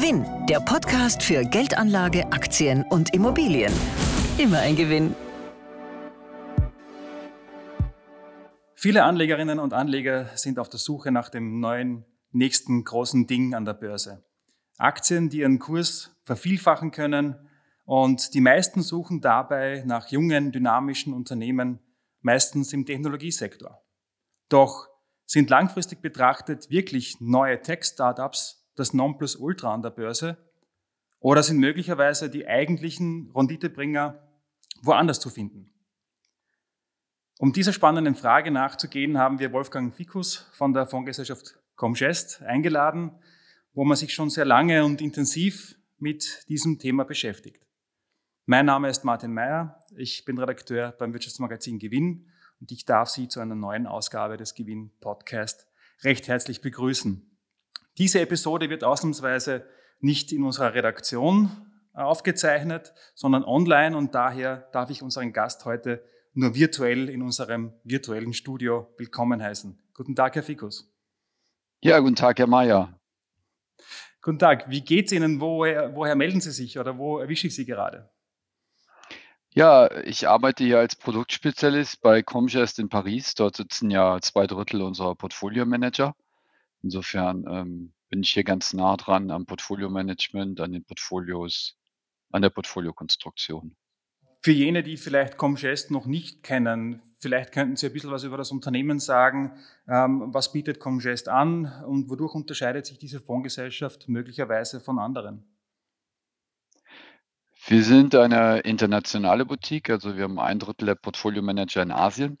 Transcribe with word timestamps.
Gewinn, 0.00 0.24
der 0.46 0.60
Podcast 0.60 1.24
für 1.24 1.44
Geldanlage, 1.44 2.30
Aktien 2.30 2.84
und 2.88 3.12
Immobilien. 3.14 3.72
Immer 4.38 4.60
ein 4.60 4.76
Gewinn. 4.76 5.12
Viele 8.76 9.02
Anlegerinnen 9.02 9.58
und 9.58 9.72
Anleger 9.72 10.26
sind 10.36 10.60
auf 10.60 10.68
der 10.68 10.78
Suche 10.78 11.10
nach 11.10 11.30
dem 11.30 11.58
neuen, 11.58 12.04
nächsten 12.30 12.84
großen 12.84 13.26
Ding 13.26 13.54
an 13.54 13.64
der 13.64 13.74
Börse. 13.74 14.24
Aktien, 14.76 15.30
die 15.30 15.40
ihren 15.40 15.58
Kurs 15.58 16.16
vervielfachen 16.22 16.92
können 16.92 17.34
und 17.84 18.34
die 18.34 18.40
meisten 18.40 18.82
suchen 18.82 19.20
dabei 19.20 19.82
nach 19.84 20.12
jungen, 20.12 20.52
dynamischen 20.52 21.12
Unternehmen, 21.12 21.80
meistens 22.20 22.72
im 22.72 22.86
Technologiesektor. 22.86 23.82
Doch 24.48 24.86
sind 25.26 25.50
langfristig 25.50 26.00
betrachtet 26.02 26.70
wirklich 26.70 27.16
neue 27.20 27.60
Tech-Startups 27.60 28.57
das 28.78 28.94
Nonplusultra 28.94 29.72
an 29.72 29.82
der 29.82 29.90
Börse? 29.90 30.36
Oder 31.20 31.42
sind 31.42 31.58
möglicherweise 31.58 32.30
die 32.30 32.46
eigentlichen 32.46 33.30
Renditebringer 33.34 34.22
woanders 34.82 35.20
zu 35.20 35.30
finden? 35.30 35.72
Um 37.38 37.52
dieser 37.52 37.72
spannenden 37.72 38.14
Frage 38.14 38.50
nachzugehen, 38.50 39.18
haben 39.18 39.38
wir 39.38 39.52
Wolfgang 39.52 39.94
Fikus 39.94 40.48
von 40.52 40.72
der 40.72 40.86
Fondsgesellschaft 40.86 41.58
Comgest 41.76 42.42
eingeladen, 42.42 43.12
wo 43.72 43.84
man 43.84 43.96
sich 43.96 44.12
schon 44.12 44.30
sehr 44.30 44.44
lange 44.44 44.84
und 44.84 45.00
intensiv 45.00 45.76
mit 45.98 46.44
diesem 46.48 46.78
Thema 46.78 47.04
beschäftigt. 47.04 47.64
Mein 48.46 48.66
Name 48.66 48.88
ist 48.88 49.04
Martin 49.04 49.32
Meyer, 49.32 49.78
ich 49.96 50.24
bin 50.24 50.38
Redakteur 50.38 50.92
beim 50.98 51.12
Wirtschaftsmagazin 51.12 51.78
Gewinn 51.78 52.26
und 52.60 52.72
ich 52.72 52.84
darf 52.84 53.08
Sie 53.08 53.28
zu 53.28 53.40
einer 53.40 53.54
neuen 53.54 53.86
Ausgabe 53.86 54.36
des 54.36 54.54
Gewinn 54.54 54.90
Podcast 55.00 55.68
recht 56.02 56.26
herzlich 56.28 56.60
begrüßen. 56.60 57.37
Diese 57.98 58.20
Episode 58.20 58.70
wird 58.70 58.84
ausnahmsweise 58.84 59.66
nicht 59.98 60.30
in 60.30 60.44
unserer 60.44 60.72
Redaktion 60.72 61.50
äh, 61.94 62.00
aufgezeichnet, 62.00 62.94
sondern 63.16 63.42
online 63.42 63.96
und 63.96 64.14
daher 64.14 64.68
darf 64.72 64.90
ich 64.90 65.02
unseren 65.02 65.32
Gast 65.32 65.64
heute 65.64 66.04
nur 66.32 66.54
virtuell 66.54 67.08
in 67.08 67.22
unserem 67.22 67.72
virtuellen 67.82 68.34
Studio 68.34 68.94
willkommen 68.98 69.42
heißen. 69.42 69.76
Guten 69.94 70.14
Tag, 70.14 70.36
Herr 70.36 70.44
Fikus. 70.44 70.88
Ja, 71.80 71.98
guten 71.98 72.14
Tag, 72.14 72.38
Herr 72.38 72.46
Mayer. 72.46 72.96
Guten 74.22 74.38
Tag. 74.38 74.70
Wie 74.70 74.82
geht's 74.82 75.10
Ihnen? 75.10 75.40
Woher, 75.40 75.96
woher 75.96 76.14
melden 76.14 76.40
Sie 76.40 76.52
sich 76.52 76.78
oder 76.78 76.98
wo 76.98 77.18
erwische 77.18 77.48
ich 77.48 77.56
Sie 77.56 77.66
gerade? 77.66 78.08
Ja, 79.50 79.90
ich 80.02 80.28
arbeite 80.28 80.62
hier 80.62 80.78
als 80.78 80.94
Produktspezialist 80.94 82.00
bei 82.00 82.22
Comgest 82.22 82.78
in 82.78 82.88
Paris. 82.88 83.34
Dort 83.34 83.56
sitzen 83.56 83.90
ja 83.90 84.20
zwei 84.20 84.46
Drittel 84.46 84.82
unserer 84.82 85.16
Portfolio-Manager. 85.16 86.14
Insofern 86.82 87.44
ähm, 87.48 87.92
bin 88.08 88.22
ich 88.22 88.30
hier 88.30 88.44
ganz 88.44 88.72
nah 88.72 88.96
dran 88.96 89.30
am 89.30 89.46
Portfolio-Management, 89.46 90.60
an 90.60 90.72
den 90.72 90.84
Portfolios, 90.84 91.76
an 92.30 92.42
der 92.42 92.50
Portfoliokonstruktion. 92.50 93.76
Für 94.40 94.52
jene, 94.52 94.82
die 94.82 94.96
vielleicht 94.96 95.36
Comgest 95.36 95.90
noch 95.90 96.06
nicht 96.06 96.42
kennen, 96.42 97.02
vielleicht 97.18 97.52
könnten 97.52 97.76
Sie 97.76 97.86
ein 97.86 97.92
bisschen 97.92 98.12
was 98.12 98.22
über 98.22 98.36
das 98.36 98.52
Unternehmen 98.52 99.00
sagen. 99.00 99.58
Ähm, 99.88 100.32
was 100.32 100.52
bietet 100.52 100.78
Comgest 100.78 101.28
an 101.28 101.66
und 101.86 102.08
wodurch 102.08 102.34
unterscheidet 102.34 102.86
sich 102.86 102.98
diese 102.98 103.20
Fondsgesellschaft 103.20 104.08
möglicherweise 104.08 104.80
von 104.80 104.98
anderen? 104.98 105.44
Wir 107.66 107.82
sind 107.82 108.14
eine 108.14 108.60
internationale 108.60 109.44
Boutique, 109.44 109.90
also 109.90 110.16
wir 110.16 110.24
haben 110.24 110.38
ein 110.38 110.60
Drittel 110.60 110.86
der 110.86 110.94
Portfolio-Manager 110.94 111.82
in 111.82 111.90
Asien, 111.90 112.38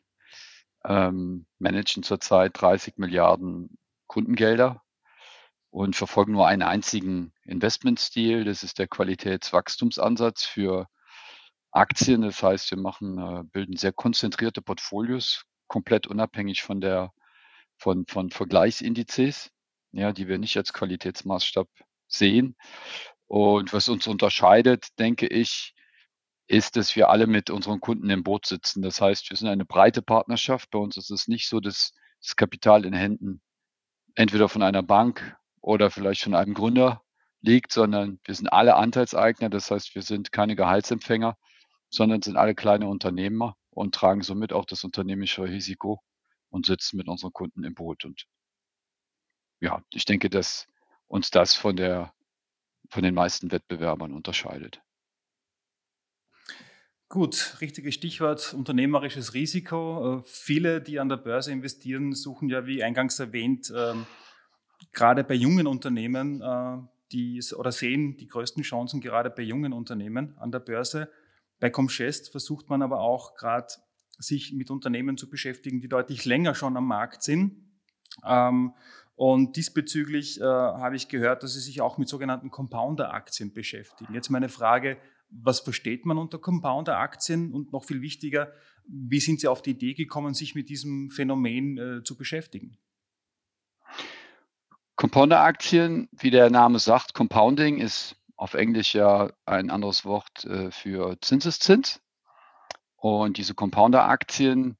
ähm, 0.84 1.46
managen 1.58 2.02
zurzeit 2.04 2.52
30 2.54 2.96
Milliarden 2.96 3.76
Kundengelder 4.08 4.82
und 5.70 5.94
verfolgen 5.94 6.32
nur 6.32 6.48
einen 6.48 6.62
einzigen 6.62 7.32
Investmentstil. 7.44 8.44
Das 8.44 8.62
ist 8.62 8.78
der 8.78 8.88
Qualitätswachstumsansatz 8.88 10.44
für 10.44 10.88
Aktien. 11.70 12.22
Das 12.22 12.42
heißt, 12.42 12.70
wir 12.70 12.78
machen, 12.78 13.18
äh, 13.18 13.44
bilden 13.44 13.76
sehr 13.76 13.92
konzentrierte 13.92 14.62
Portfolios, 14.62 15.44
komplett 15.68 16.06
unabhängig 16.06 16.62
von 16.62 16.80
der, 16.80 17.12
von, 17.76 18.06
von 18.08 18.30
Vergleichsindizes, 18.30 19.50
ja, 19.92 20.12
die 20.12 20.26
wir 20.26 20.38
nicht 20.38 20.56
als 20.56 20.72
Qualitätsmaßstab 20.72 21.68
sehen. 22.08 22.56
Und 23.26 23.72
was 23.72 23.88
uns 23.88 24.06
unterscheidet, 24.06 24.98
denke 24.98 25.26
ich, 25.26 25.74
ist, 26.46 26.76
dass 26.76 26.96
wir 26.96 27.10
alle 27.10 27.26
mit 27.26 27.50
unseren 27.50 27.78
Kunden 27.80 28.08
im 28.08 28.24
Boot 28.24 28.46
sitzen. 28.46 28.80
Das 28.80 29.02
heißt, 29.02 29.28
wir 29.28 29.36
sind 29.36 29.48
eine 29.48 29.66
breite 29.66 30.00
Partnerschaft. 30.00 30.70
Bei 30.70 30.78
uns 30.78 30.96
ist 30.96 31.10
es 31.10 31.28
nicht 31.28 31.46
so, 31.46 31.60
dass 31.60 31.92
das 32.22 32.36
Kapital 32.36 32.86
in 32.86 32.94
Händen 32.94 33.42
entweder 34.18 34.48
von 34.48 34.62
einer 34.62 34.82
Bank 34.82 35.36
oder 35.60 35.92
vielleicht 35.92 36.22
von 36.22 36.34
einem 36.34 36.52
Gründer 36.52 37.02
liegt, 37.40 37.72
sondern 37.72 38.18
wir 38.24 38.34
sind 38.34 38.48
alle 38.48 38.74
Anteilseigner. 38.74 39.48
Das 39.48 39.70
heißt, 39.70 39.94
wir 39.94 40.02
sind 40.02 40.32
keine 40.32 40.56
Gehaltsempfänger, 40.56 41.38
sondern 41.88 42.20
sind 42.20 42.36
alle 42.36 42.56
kleine 42.56 42.88
Unternehmer 42.88 43.56
und 43.70 43.94
tragen 43.94 44.22
somit 44.22 44.52
auch 44.52 44.64
das 44.64 44.82
unternehmerische 44.82 45.44
Risiko 45.44 46.02
und 46.50 46.66
sitzen 46.66 46.96
mit 46.96 47.06
unseren 47.06 47.32
Kunden 47.32 47.62
im 47.62 47.74
Boot. 47.74 48.04
Und 48.04 48.26
ja, 49.60 49.84
ich 49.90 50.04
denke, 50.04 50.28
dass 50.30 50.66
uns 51.06 51.30
das 51.30 51.54
von 51.54 51.76
der, 51.76 52.12
von 52.90 53.04
den 53.04 53.14
meisten 53.14 53.52
Wettbewerbern 53.52 54.12
unterscheidet. 54.12 54.82
Gut, 57.10 57.56
richtiges 57.62 57.94
Stichwort 57.94 58.52
unternehmerisches 58.52 59.32
Risiko. 59.32 60.18
Äh, 60.18 60.22
viele, 60.26 60.82
die 60.82 61.00
an 61.00 61.08
der 61.08 61.16
Börse 61.16 61.50
investieren, 61.52 62.12
suchen 62.12 62.50
ja, 62.50 62.66
wie 62.66 62.82
eingangs 62.82 63.18
erwähnt, 63.18 63.72
ähm, 63.74 64.06
gerade 64.92 65.24
bei 65.24 65.32
jungen 65.32 65.66
Unternehmen, 65.66 66.42
äh, 66.42 66.76
die 67.12 67.42
oder 67.56 67.72
sehen 67.72 68.18
die 68.18 68.26
größten 68.26 68.62
Chancen 68.62 69.00
gerade 69.00 69.30
bei 69.30 69.40
jungen 69.40 69.72
Unternehmen 69.72 70.36
an 70.36 70.52
der 70.52 70.58
Börse. 70.58 71.10
Bei 71.60 71.70
Comgest 71.70 72.30
versucht 72.30 72.68
man 72.68 72.82
aber 72.82 73.00
auch 73.00 73.34
gerade 73.36 73.68
sich 74.18 74.52
mit 74.52 74.70
Unternehmen 74.70 75.16
zu 75.16 75.30
beschäftigen, 75.30 75.80
die 75.80 75.88
deutlich 75.88 76.26
länger 76.26 76.54
schon 76.54 76.76
am 76.76 76.86
Markt 76.86 77.22
sind. 77.22 77.56
Ähm, 78.22 78.74
und 79.16 79.56
diesbezüglich 79.56 80.42
äh, 80.42 80.44
habe 80.44 80.96
ich 80.96 81.08
gehört, 81.08 81.42
dass 81.42 81.54
Sie 81.54 81.60
sich 81.60 81.80
auch 81.80 81.96
mit 81.96 82.08
sogenannten 82.08 82.50
Compounder-Aktien 82.50 83.54
beschäftigen. 83.54 84.12
Jetzt 84.12 84.28
meine 84.28 84.50
Frage, 84.50 84.98
was 85.30 85.60
versteht 85.60 86.06
man 86.06 86.18
unter 86.18 86.38
Compounder-Aktien 86.38 87.52
und 87.52 87.72
noch 87.72 87.84
viel 87.84 88.02
wichtiger, 88.02 88.52
wie 88.86 89.20
sind 89.20 89.40
Sie 89.40 89.48
auf 89.48 89.62
die 89.62 89.70
Idee 89.70 89.94
gekommen, 89.94 90.34
sich 90.34 90.54
mit 90.54 90.68
diesem 90.68 91.10
Phänomen 91.10 91.78
äh, 91.78 92.02
zu 92.02 92.16
beschäftigen? 92.16 92.78
Compounder-Aktien, 94.96 96.08
wie 96.12 96.30
der 96.30 96.50
Name 96.50 96.78
sagt, 96.78 97.14
Compounding 97.14 97.78
ist 97.78 98.16
auf 98.36 98.54
Englisch 98.54 98.94
ja 98.94 99.30
ein 99.44 99.70
anderes 99.70 100.04
Wort 100.04 100.44
äh, 100.44 100.70
für 100.70 101.20
Zinseszins. 101.20 102.00
Und 102.96 103.36
diese 103.36 103.54
Compounder-Aktien 103.54 104.76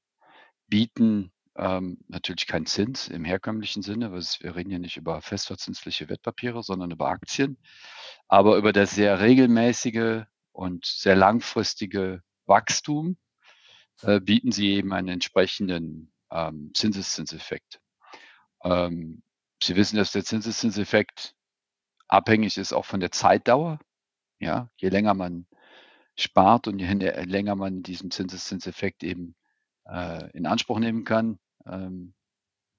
bieten 0.66 1.30
ähm, 1.56 1.98
natürlich 2.08 2.46
keinen 2.46 2.66
Zins 2.66 3.08
im 3.08 3.24
herkömmlichen 3.24 3.82
Sinne, 3.82 4.12
weil 4.12 4.22
wir 4.40 4.56
reden 4.56 4.70
ja 4.70 4.78
nicht 4.78 4.96
über 4.96 5.20
festverzinsliche 5.20 6.08
Wertpapiere, 6.08 6.62
sondern 6.62 6.90
über 6.90 7.08
Aktien, 7.08 7.58
aber 8.28 8.56
über 8.56 8.72
das 8.72 8.92
sehr 8.92 9.20
regelmäßige 9.20 10.24
und 10.58 10.86
sehr 10.86 11.14
langfristige 11.14 12.20
Wachstum 12.46 13.16
äh, 14.02 14.18
bieten 14.18 14.50
sie 14.50 14.70
eben 14.72 14.92
einen 14.92 15.06
entsprechenden 15.06 16.12
ähm, 16.32 16.72
Zinseszinseffekt. 16.74 17.80
Ähm, 18.64 19.22
sie 19.62 19.76
wissen, 19.76 19.96
dass 19.96 20.10
der 20.10 20.24
Zinseszinseffekt 20.24 21.36
abhängig 22.08 22.58
ist 22.58 22.72
auch 22.72 22.86
von 22.86 22.98
der 22.98 23.12
Zeitdauer. 23.12 23.78
Ja, 24.40 24.68
je 24.76 24.88
länger 24.88 25.14
man 25.14 25.46
spart 26.16 26.66
und 26.66 26.80
je 26.80 26.92
länger 26.92 27.54
man 27.54 27.84
diesen 27.84 28.10
Zinseszinseffekt 28.10 29.04
eben 29.04 29.36
äh, 29.86 30.28
in 30.32 30.44
Anspruch 30.44 30.80
nehmen 30.80 31.04
kann, 31.04 31.38
ähm, 31.66 32.14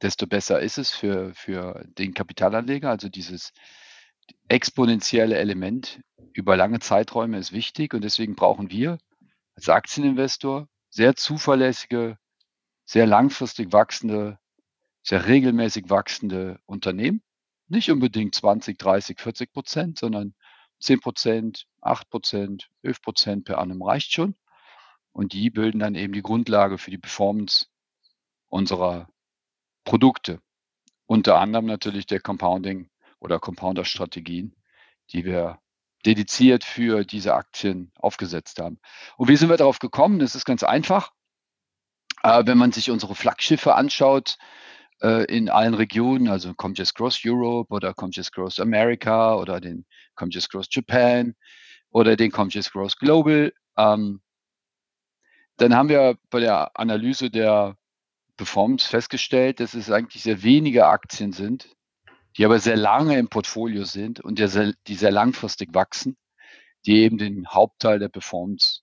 desto 0.01 0.27
besser 0.27 0.59
ist 0.59 0.77
es 0.77 0.91
für, 0.91 1.33
für 1.33 1.85
den 1.97 2.13
Kapitalanleger. 2.13 2.89
Also 2.89 3.07
dieses 3.07 3.53
exponentielle 4.47 5.37
Element 5.37 6.01
über 6.33 6.55
lange 6.55 6.79
Zeiträume 6.79 7.37
ist 7.37 7.51
wichtig 7.51 7.93
und 7.93 8.03
deswegen 8.03 8.35
brauchen 8.35 8.71
wir 8.71 8.97
als 9.55 9.69
Aktieninvestor 9.69 10.67
sehr 10.89 11.15
zuverlässige, 11.15 12.17
sehr 12.85 13.05
langfristig 13.05 13.71
wachsende, 13.71 14.39
sehr 15.03 15.27
regelmäßig 15.27 15.89
wachsende 15.89 16.59
Unternehmen. 16.65 17.21
Nicht 17.67 17.91
unbedingt 17.91 18.33
20, 18.33 18.77
30, 18.77 19.19
40 19.19 19.51
Prozent, 19.51 19.99
sondern 19.99 20.33
10 20.79 21.01
Prozent, 21.01 21.67
8 21.81 22.09
Prozent, 22.09 22.69
11 22.81 23.01
Prozent 23.01 23.45
per 23.45 23.59
annum 23.59 23.81
reicht 23.81 24.13
schon. 24.13 24.35
Und 25.11 25.33
die 25.33 25.49
bilden 25.49 25.79
dann 25.79 25.95
eben 25.95 26.13
die 26.13 26.21
Grundlage 26.21 26.77
für 26.77 26.91
die 26.91 26.97
Performance 26.97 27.67
unserer 28.47 29.09
Produkte. 29.83 30.41
Unter 31.05 31.39
anderem 31.39 31.65
natürlich 31.65 32.05
der 32.05 32.21
Compounding 32.21 32.89
oder 33.19 33.39
Compounder-Strategien, 33.39 34.55
die 35.11 35.25
wir 35.25 35.59
dediziert 36.05 36.63
für 36.63 37.03
diese 37.03 37.33
Aktien 37.33 37.91
aufgesetzt 37.95 38.59
haben. 38.59 38.79
Und 39.17 39.27
wie 39.27 39.35
sind 39.35 39.49
wir 39.49 39.57
darauf 39.57 39.79
gekommen? 39.79 40.19
Das 40.19 40.35
ist 40.35 40.45
ganz 40.45 40.63
einfach. 40.63 41.11
Äh, 42.23 42.43
wenn 42.45 42.57
man 42.57 42.71
sich 42.71 42.89
unsere 42.91 43.15
Flaggschiffe 43.15 43.75
anschaut, 43.75 44.37
äh, 45.01 45.25
in 45.25 45.49
allen 45.49 45.73
Regionen, 45.73 46.27
also 46.27 46.53
Comgest 46.53 46.95
Cross 46.95 47.21
Europe 47.25 47.73
oder 47.73 47.93
Comgest 47.93 48.33
Cross 48.33 48.59
America 48.59 49.35
oder 49.35 49.59
den 49.59 49.85
Comgest 50.15 50.51
Cross 50.51 50.67
Japan 50.71 51.35
oder 51.89 52.15
den 52.15 52.31
Comgest 52.31 52.71
Cross 52.71 52.97
Global. 52.97 53.53
Ähm, 53.77 54.21
dann 55.57 55.75
haben 55.75 55.89
wir 55.89 56.17
bei 56.29 56.39
der 56.39 56.77
Analyse 56.77 57.29
der 57.29 57.75
Performance 58.37 58.87
festgestellt, 58.87 59.59
dass 59.59 59.73
es 59.73 59.91
eigentlich 59.91 60.23
sehr 60.23 60.43
wenige 60.43 60.87
Aktien 60.87 61.33
sind, 61.33 61.75
die 62.39 62.45
aber 62.45 62.59
sehr 62.59 62.77
lange 62.77 63.19
im 63.19 63.27
Portfolio 63.27 63.83
sind 63.83 64.21
und 64.21 64.39
sehr, 64.39 64.73
die 64.87 64.95
sehr 64.95 65.11
langfristig 65.11 65.73
wachsen, 65.73 66.15
die 66.85 66.99
eben 67.01 67.17
den 67.17 67.45
Hauptteil 67.49 67.99
der 67.99 68.07
Performance 68.07 68.79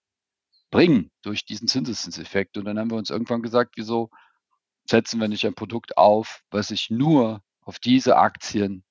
bringen 0.70 1.11
durch 1.23 1.47
diesen 1.47 1.67
Zinseszinseffekt. 1.67 2.58
Und 2.58 2.67
dann 2.67 2.79
haben 2.79 2.91
wir 2.91 2.99
uns 2.99 3.08
irgendwann 3.08 3.41
gesagt, 3.41 3.79
wieso 3.79 4.11
setzen 4.85 5.19
wir 5.23 5.29
nicht 5.29 5.47
ein 5.47 5.55
Produkt 5.55 5.97
auf, 5.97 6.43
was 6.50 6.69
sich 6.69 6.91
nur 6.91 7.43
auf 7.62 7.79
diese 7.79 8.19
Aktien 8.19 8.85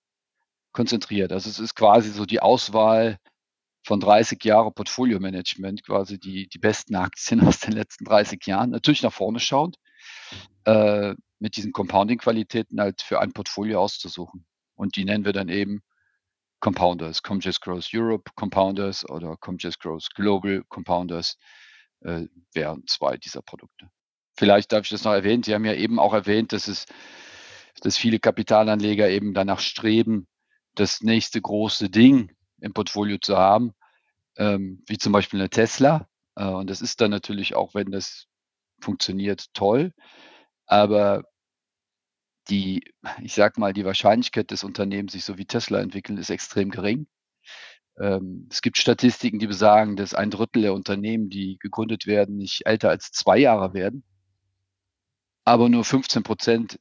konzentriert. 0.71 1.31
Also 1.31 1.47
es 1.47 1.59
ist 1.59 1.75
quasi 1.75 2.09
so 2.09 2.25
die 2.25 2.39
Auswahl 2.39 3.19
von 3.83 3.99
30 3.99 4.43
Jahre 4.43 4.71
Portfolio-Management, 4.71 5.85
quasi 5.85 6.19
die, 6.19 6.49
die 6.49 6.57
besten 6.57 6.95
Aktien 6.95 7.41
aus 7.47 7.59
den 7.59 7.73
letzten 7.73 8.05
30 8.05 8.43
Jahren, 8.47 8.71
natürlich 8.71 9.03
nach 9.03 9.13
vorne 9.13 9.39
schauend, 9.39 9.77
äh, 10.63 11.13
mit 11.37 11.55
diesen 11.55 11.71
Compounding-Qualitäten 11.71 12.81
halt 12.81 13.03
für 13.03 13.19
ein 13.19 13.31
Portfolio 13.31 13.79
auszusuchen. 13.79 14.43
Und 14.75 14.95
die 14.95 15.05
nennen 15.05 15.25
wir 15.25 15.33
dann 15.33 15.49
eben 15.49 15.81
Compounders, 16.59 17.21
Comgest 17.21 17.61
Growth 17.61 17.89
Europe 17.93 18.31
Compounders 18.35 19.07
oder 19.09 19.37
Comgest 19.37 19.79
Growth 19.79 20.07
Global 20.15 20.63
Compounders 20.69 21.37
äh, 22.01 22.25
wären 22.53 22.83
zwei 22.87 23.17
dieser 23.17 23.41
Produkte. 23.41 23.89
Vielleicht 24.37 24.71
darf 24.71 24.83
ich 24.83 24.89
das 24.89 25.03
noch 25.03 25.13
erwähnen. 25.13 25.43
Sie 25.43 25.53
haben 25.53 25.65
ja 25.65 25.73
eben 25.73 25.99
auch 25.99 26.13
erwähnt, 26.13 26.53
dass 26.53 26.67
es, 26.67 26.85
dass 27.81 27.97
viele 27.97 28.19
Kapitalanleger 28.19 29.09
eben 29.09 29.33
danach 29.33 29.59
streben, 29.59 30.27
das 30.75 31.01
nächste 31.01 31.41
große 31.41 31.89
Ding 31.89 32.35
im 32.59 32.73
Portfolio 32.73 33.17
zu 33.17 33.37
haben, 33.37 33.73
ähm, 34.37 34.83
wie 34.87 34.97
zum 34.97 35.13
Beispiel 35.13 35.39
eine 35.39 35.49
Tesla. 35.49 36.07
Äh, 36.35 36.45
und 36.45 36.69
das 36.69 36.81
ist 36.81 36.99
dann 36.99 37.11
natürlich 37.11 37.55
auch, 37.55 37.73
wenn 37.75 37.91
das 37.91 38.27
funktioniert, 38.81 39.53
toll. 39.53 39.93
Aber 40.65 41.23
die, 42.49 42.83
ich 43.21 43.33
sag 43.33 43.57
mal, 43.57 43.73
die 43.73 43.85
Wahrscheinlichkeit 43.85 44.51
des 44.51 44.63
Unternehmens, 44.63 45.13
sich 45.13 45.25
so 45.25 45.37
wie 45.37 45.45
Tesla 45.45 45.79
entwickeln, 45.79 46.17
ist 46.17 46.29
extrem 46.29 46.69
gering. 46.69 47.07
Ähm, 47.99 48.47
es 48.51 48.61
gibt 48.61 48.77
Statistiken, 48.77 49.39
die 49.39 49.47
besagen, 49.47 49.95
dass 49.95 50.13
ein 50.13 50.31
Drittel 50.31 50.61
der 50.61 50.73
Unternehmen, 50.73 51.29
die 51.29 51.57
gegründet 51.59 52.07
werden, 52.07 52.37
nicht 52.37 52.65
älter 52.65 52.89
als 52.89 53.11
zwei 53.11 53.37
Jahre 53.37 53.73
werden, 53.73 54.03
aber 55.43 55.69
nur 55.69 55.83
15 55.83 56.23
Prozent 56.23 56.79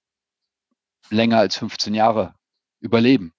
länger 1.11 1.39
als 1.39 1.57
15 1.57 1.95
Jahre 1.95 2.35
überleben. 2.81 3.33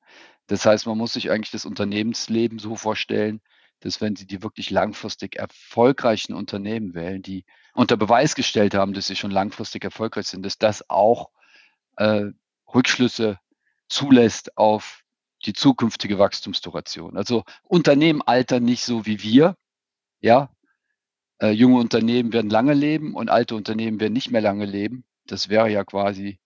Das 0.48 0.66
heißt, 0.66 0.86
man 0.86 0.98
muss 0.98 1.14
sich 1.14 1.32
eigentlich 1.32 1.52
das 1.52 1.66
Unternehmensleben 1.66 2.60
so 2.60 2.76
vorstellen, 2.76 3.42
dass 3.80 4.02
wenn 4.02 4.16
Sie 4.16 4.26
die 4.26 4.42
wirklich 4.42 4.70
langfristig 4.70 5.36
erfolgreichen 5.38 6.34
Unternehmen 6.34 6.94
wählen, 6.94 7.22
die 7.22 7.46
unter 7.74 7.98
Beweis 7.98 8.36
gestellt 8.36 8.74
haben, 8.74 8.94
dass 8.94 9.08
sie 9.08 9.16
schon 9.16 9.32
langfristig 9.32 9.84
erfolgreich 9.84 10.28
sind, 10.28 10.44
dass 10.46 10.58
das 10.58 10.90
auch 10.90 11.30
äh, 11.98 12.26
Rückschlüsse 12.74 13.40
zulässt 13.88 14.58
auf 14.58 15.04
die 15.46 15.54
zukünftige 15.54 16.18
Wachstumsduration. 16.18 17.18
Also 17.18 17.44
Unternehmen 17.64 18.22
altern 18.22 18.64
nicht 18.64 18.84
so 18.84 19.06
wie 19.06 19.22
wir. 19.22 19.56
Ja, 20.22 20.50
äh, 21.42 21.50
junge 21.50 21.80
Unternehmen 21.80 22.34
werden 22.34 22.50
lange 22.50 22.74
leben 22.74 23.14
und 23.14 23.30
alte 23.30 23.56
Unternehmen 23.56 24.00
werden 24.00 24.14
nicht 24.14 24.32
mehr 24.32 24.42
lange 24.42 24.66
leben. 24.66 25.06
Das 25.28 25.50
wäre 25.50 25.70
ja 25.70 25.84
quasi 25.84 26.40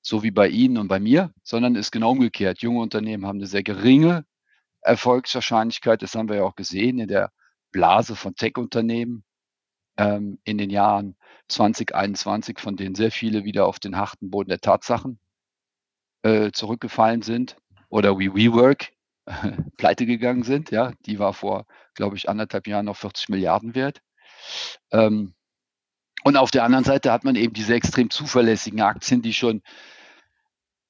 so 0.00 0.22
wie 0.22 0.30
bei 0.30 0.48
Ihnen 0.48 0.78
und 0.78 0.88
bei 0.88 1.00
mir, 1.00 1.32
sondern 1.42 1.74
ist 1.74 1.90
genau 1.90 2.12
umgekehrt. 2.12 2.62
Junge 2.62 2.80
Unternehmen 2.80 3.26
haben 3.26 3.38
eine 3.38 3.46
sehr 3.46 3.62
geringe 3.62 4.24
Erfolgswahrscheinlichkeit. 4.80 6.02
Das 6.02 6.14
haben 6.14 6.28
wir 6.28 6.36
ja 6.36 6.44
auch 6.44 6.54
gesehen 6.54 6.98
in 6.98 7.08
der 7.08 7.32
Blase 7.72 8.16
von 8.16 8.34
Tech-Unternehmen 8.34 9.24
ähm, 9.98 10.38
in 10.44 10.56
den 10.56 10.70
Jahren 10.70 11.16
2021, 11.48 12.58
von 12.58 12.76
denen 12.76 12.94
sehr 12.94 13.10
viele 13.10 13.44
wieder 13.44 13.66
auf 13.66 13.78
den 13.78 13.96
harten 13.96 14.30
Boden 14.30 14.50
der 14.50 14.60
Tatsachen 14.60 15.18
äh, 16.22 16.50
zurückgefallen 16.52 17.22
sind 17.22 17.56
oder 17.88 18.18
wie 18.18 18.34
WeWork 18.34 18.92
pleite 19.76 20.06
gegangen 20.06 20.42
sind. 20.42 20.70
Ja, 20.70 20.92
die 21.06 21.18
war 21.18 21.32
vor, 21.32 21.66
glaube 21.94 22.16
ich, 22.16 22.28
anderthalb 22.28 22.66
Jahren 22.66 22.86
noch 22.86 22.96
40 22.96 23.28
Milliarden 23.28 23.74
wert. 23.74 24.00
Ähm, 24.90 25.34
und 26.24 26.36
auf 26.36 26.50
der 26.50 26.64
anderen 26.64 26.84
Seite 26.84 27.12
hat 27.12 27.24
man 27.24 27.36
eben 27.36 27.52
diese 27.52 27.74
extrem 27.74 28.10
zuverlässigen 28.10 28.80
Aktien, 28.80 29.22
die 29.22 29.32
schon 29.32 29.62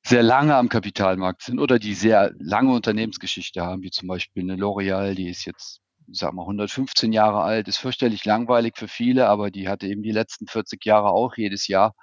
sehr 0.05 0.23
lange 0.23 0.57
am 0.57 0.69
Kapitalmarkt 0.69 1.43
sind 1.43 1.59
oder 1.59 1.79
die 1.79 1.95
sehr 1.95 2.33
lange 2.39 2.73
Unternehmensgeschichte 2.73 3.63
haben, 3.63 3.83
wie 3.83 3.91
zum 3.91 4.09
Beispiel 4.09 4.43
eine 4.43 4.57
L'Oreal, 4.57 5.15
die 5.15 5.29
ist 5.29 5.45
jetzt, 5.45 5.81
sag 6.11 6.33
mal, 6.33 6.43
115 6.43 7.13
Jahre 7.13 7.43
alt, 7.43 7.69
ist 7.69 7.79
fürchterlich 7.79 8.25
langweilig 8.25 8.77
für 8.77 8.89
viele, 8.89 9.29
aber 9.29 9.51
die 9.51 9.69
hatte 9.69 9.87
eben 9.87 10.03
die 10.03 10.11
letzten 10.11 10.47
40 10.47 10.85
Jahre 10.85 11.11
auch 11.11 11.37
jedes 11.37 11.69
Jahr 11.69 11.95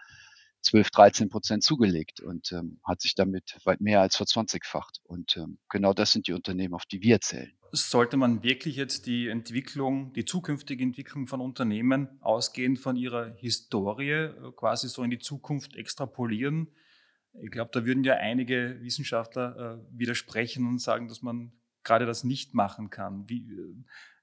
12, 0.66 0.90
13 0.90 1.30
Prozent 1.30 1.64
zugelegt 1.64 2.22
und 2.22 2.52
ähm, 2.52 2.80
hat 2.84 3.02
sich 3.02 3.14
damit 3.16 3.58
weit 3.66 3.82
mehr 3.82 4.02
als 4.02 4.16
verzwanzigfacht. 4.16 5.00
Und 5.04 5.38
ähm, 5.38 5.60
genau 5.70 5.94
das 5.94 6.12
sind 6.12 6.28
die 6.28 6.34
Unternehmen, 6.34 6.74
auf 6.74 6.86
die 6.86 7.02
wir 7.02 7.22
zählen. 7.22 7.54
Sollte 7.72 8.18
man 8.18 8.42
wirklich 8.42 8.76
jetzt 8.76 9.06
die 9.06 9.28
Entwicklung, 9.28 10.14
die 10.14 10.26
zukünftige 10.26 10.84
Entwicklung 10.84 11.28
von 11.28 11.42
Unternehmen 11.42 12.20
ausgehend 12.22 12.80
von 12.80 12.96
ihrer 12.96 13.34
Historie 13.36 14.12
äh, 14.12 14.52
quasi 14.56 14.90
so 14.90 15.04
in 15.04 15.12
die 15.12 15.20
Zukunft 15.20 15.76
extrapolieren? 15.76 16.72
Ich 17.44 17.52
glaube, 17.52 17.70
da 17.74 17.86
würden 17.86 18.04
ja 18.04 18.16
einige 18.16 18.80
Wissenschaftler 18.82 19.82
äh, 19.84 19.98
widersprechen 19.98 20.68
und 20.68 20.80
sagen, 20.80 21.08
dass 21.08 21.22
man 21.22 21.52
gerade 21.86 22.06
das 22.06 22.24
nicht 22.24 22.54
machen 22.54 22.90
kann. 22.90 23.30
Wie, 23.30 23.38
äh, 23.38 23.76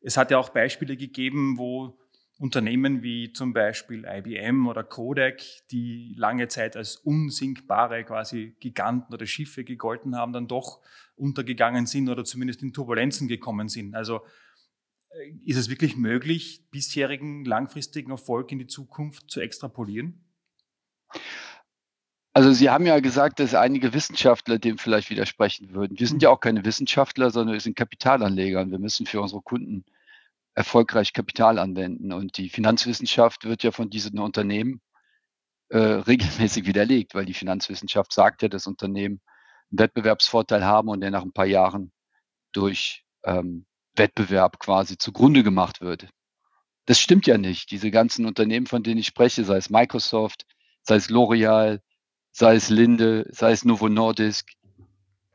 es 0.03 0.17
hat 0.17 0.31
ja 0.31 0.39
auch 0.39 0.51
Beispiele 0.51 0.97
gegeben, 0.97 1.57
wo 1.57 1.99
Unternehmen 2.39 3.03
wie 3.03 3.33
zum 3.33 3.53
Beispiel 3.53 4.05
IBM 4.05 4.67
oder 4.67 4.83
Kodak, 4.83 5.43
die 5.71 6.13
lange 6.17 6.49
Zeit 6.49 6.77
als 6.77 6.97
unsinkbare 6.97 8.05
quasi 8.05 8.57
Giganten 8.59 9.15
oder 9.15 9.27
Schiffe 9.27 9.63
gegolten 9.63 10.17
haben, 10.17 10.33
dann 10.33 10.49
doch 10.49 10.81
untergegangen 11.15 11.87
sind 11.87 12.09
oder 12.09 12.25
zumindest 12.25 12.63
in 12.63 12.73
Turbulenzen 12.73 13.29
gekommen 13.29 13.69
sind. 13.69 13.95
Also 13.95 14.23
äh, 15.11 15.31
ist 15.45 15.57
es 15.57 15.71
wirklich 15.71 15.97
möglich, 15.97 16.67
bisherigen 16.71 17.45
langfristigen 17.45 18.11
Erfolg 18.11 18.51
in 18.51 18.59
die 18.59 18.67
Zukunft 18.67 19.31
zu 19.31 19.41
extrapolieren? 19.41 20.25
Also 22.35 22.53
Sie 22.53 22.71
haben 22.71 22.87
ja 22.87 23.01
gesagt, 23.01 23.41
dass 23.41 23.55
einige 23.55 23.93
Wissenschaftler 23.93 24.59
dem 24.59 24.79
vielleicht 24.79 25.11
widersprechen 25.11 25.75
würden. 25.75 25.99
Wir 25.99 26.07
sind 26.07 26.17
mhm. 26.17 26.23
ja 26.23 26.31
auch 26.31 26.41
keine 26.41 26.65
Wissenschaftler, 26.65 27.31
sondern 27.31 27.53
wir 27.53 27.61
sind 27.61 27.77
Kapitalanleger 27.77 28.61
und 28.63 28.71
wir 28.71 28.79
müssen 28.79 29.07
für 29.07 29.21
unsere 29.21 29.43
Kunden 29.43 29.85
erfolgreich 30.55 31.13
Kapital 31.13 31.59
anwenden. 31.59 32.13
Und 32.13 32.39
die 32.39 32.49
Finanzwissenschaft 32.49 33.45
wird 33.45 33.63
ja 33.63 33.71
von 33.71 33.91
diesen 33.91 34.19
Unternehmen 34.19 34.81
äh, 35.69 35.79
regelmäßig 35.79 36.67
widerlegt, 36.67 37.15
weil 37.15 37.27
die 37.27 37.35
Finanzwissenschaft 37.35 38.13
sagt 38.13 38.43
ja, 38.43 38.49
dass 38.49 38.67
Unternehmen 38.67 39.21
einen 39.71 39.81
Wettbewerbsvorteil 39.81 40.65
haben 40.65 40.89
und 40.89 41.01
der 41.01 41.11
nach 41.11 41.23
ein 41.23 41.33
paar 41.33 41.47
Jahren 41.47 41.93
durch 42.53 43.05
ähm, 43.25 43.67
Wettbewerb 43.95 44.59
quasi 44.59 44.97
zugrunde 44.97 45.43
gemacht 45.43 45.83
wird. 45.83 46.09
Das 46.87 46.99
stimmt 46.99 47.27
ja 47.27 47.37
nicht. 47.37 47.71
Diese 47.71 47.91
ganzen 47.91 48.25
Unternehmen, 48.27 48.67
von 48.67 48.83
denen 48.83 48.99
ich 48.99 49.07
spreche, 49.07 49.45
sei 49.45 49.57
es 49.57 49.71
Microsoft, 49.71 50.47
sei 50.83 50.97
es 50.97 51.11
L'Oreal, 51.11 51.81
sei 52.33 52.57
es 52.57 52.71
Linde, 52.71 53.27
sei 53.31 53.53
es 53.53 53.65
Novo 53.65 53.89
Nordisk, 53.89 54.51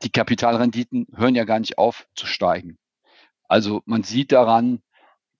die 0.02 0.10
Kapitalrenditen 0.10 1.06
hören 1.14 1.34
ja 1.34 1.44
gar 1.44 1.58
nicht 1.60 1.78
auf 1.78 2.06
zu 2.14 2.26
steigen. 2.26 2.78
Also 3.48 3.82
man 3.86 4.02
sieht 4.02 4.32
daran, 4.32 4.82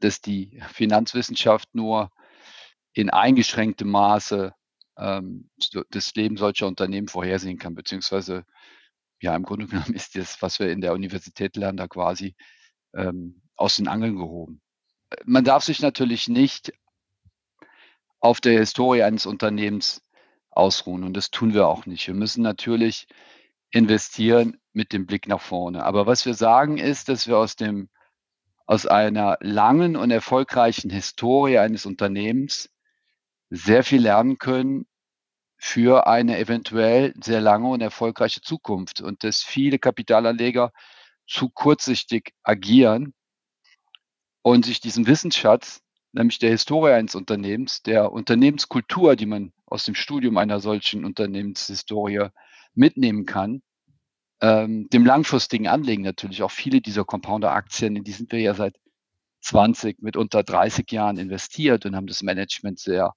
dass 0.01 0.21
die 0.21 0.63
Finanzwissenschaft 0.73 1.75
nur 1.75 2.11
in 2.93 3.11
eingeschränktem 3.11 3.91
Maße 3.91 4.53
ähm, 4.97 5.51
das 5.91 6.15
Leben 6.15 6.37
solcher 6.37 6.67
Unternehmen 6.67 7.09
vorhersehen 7.09 7.59
kann, 7.59 7.75
beziehungsweise 7.75 8.45
ja, 9.21 9.35
im 9.35 9.43
Grunde 9.43 9.67
genommen 9.67 9.95
ist 9.95 10.17
das, 10.17 10.41
was 10.43 10.59
wir 10.59 10.71
in 10.71 10.81
der 10.81 10.93
Universität 10.93 11.57
lernen, 11.57 11.77
da 11.77 11.89
quasi 11.89 12.35
ähm, 12.95 13.43
aus 13.57 13.77
den 13.77 13.89
Angeln 13.89 14.17
gehoben. 14.17 14.61
Man 15.25 15.45
darf 15.45 15.65
sich 15.65 15.81
natürlich 15.81 16.29
nicht 16.29 16.73
auf 18.21 18.41
der 18.41 18.59
Historie 18.59 19.03
eines 19.03 19.27
Unternehmens 19.27 20.03
ausruhen. 20.59 21.05
Und 21.05 21.17
das 21.17 21.31
tun 21.31 21.55
wir 21.55 21.69
auch 21.69 21.87
nicht. 21.87 22.07
Wir 22.07 22.15
müssen 22.15 22.43
natürlich 22.43 23.07
investieren 23.71 24.59
mit 24.73 24.93
dem 24.93 25.07
Blick 25.07 25.29
nach 25.29 25.41
vorne. 25.41 25.85
Aber 25.85 26.07
was 26.07 26.27
wir 26.27 26.35
sagen 26.35 26.79
ist, 26.79 27.09
dass 27.09 27.27
wir 27.27 27.39
aus 27.39 27.57
dem, 27.57 27.89
aus 28.67 28.87
einer 28.87 29.39
langen 29.41 29.97
und 29.97 30.11
erfolgreichen 30.11 30.91
Historie 30.91 31.59
eines 31.59 31.87
Unternehmens 31.87 32.71
sehr 33.51 33.85
viel 33.85 34.03
lernen 34.03 34.39
können 34.39 34.87
für 35.57 36.07
eine 36.07 36.39
eventuell 36.39 37.15
sehr 37.23 37.41
lange 37.41 37.69
und 37.69 37.81
erfolgreiche 37.81 38.41
Zukunft 38.41 39.01
und 39.01 39.25
dass 39.25 39.43
viele 39.43 39.79
Kapitalanleger 39.79 40.73
zu 41.27 41.51
kurzsichtig 41.51 42.33
agieren 42.43 43.13
und 44.43 44.65
sich 44.65 44.81
diesen 44.81 45.07
Wissensschatz, 45.07 45.83
nämlich 46.13 46.39
der 46.39 46.51
Historie 46.51 46.93
eines 46.93 47.15
Unternehmens, 47.15 47.83
der 47.83 48.13
Unternehmenskultur, 48.13 49.17
die 49.17 49.27
man 49.27 49.53
aus 49.71 49.85
dem 49.85 49.95
Studium 49.95 50.37
einer 50.39 50.61
solchen 50.61 51.05
Unternehmenshistorie 51.05 52.29
mitnehmen 52.75 53.27
kann. 53.27 53.63
Ähm, 54.41 54.89
dem 54.91 55.05
langfristigen 55.05 55.67
Anlegen 55.67 56.03
natürlich 56.03 56.43
auch 56.43 56.51
viele 56.51 56.81
dieser 56.81 57.05
Compounder-Aktien, 57.05 57.97
in 57.97 58.05
die 58.05 58.13
sind 58.13 58.31
wir 58.33 58.41
ja 58.41 58.55
seit 58.55 58.77
20, 59.41 60.01
mitunter 60.01 60.43
30 60.43 60.91
Jahren 60.91 61.19
investiert 61.19 61.87
und 61.87 61.97
haben 61.97 62.07
das 62.07 62.23
Management 62.23 62.79
sehr 62.79 63.15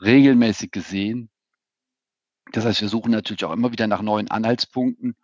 regelmäßig 0.00 0.70
gesehen. 0.70 1.30
Das 2.52 2.64
heißt, 2.64 2.80
wir 2.80 2.88
suchen 2.88 3.12
natürlich 3.12 3.44
auch 3.44 3.52
immer 3.52 3.72
wieder 3.72 3.86
nach 3.86 4.02
neuen 4.02 4.30
Anhaltspunkten, 4.30 5.16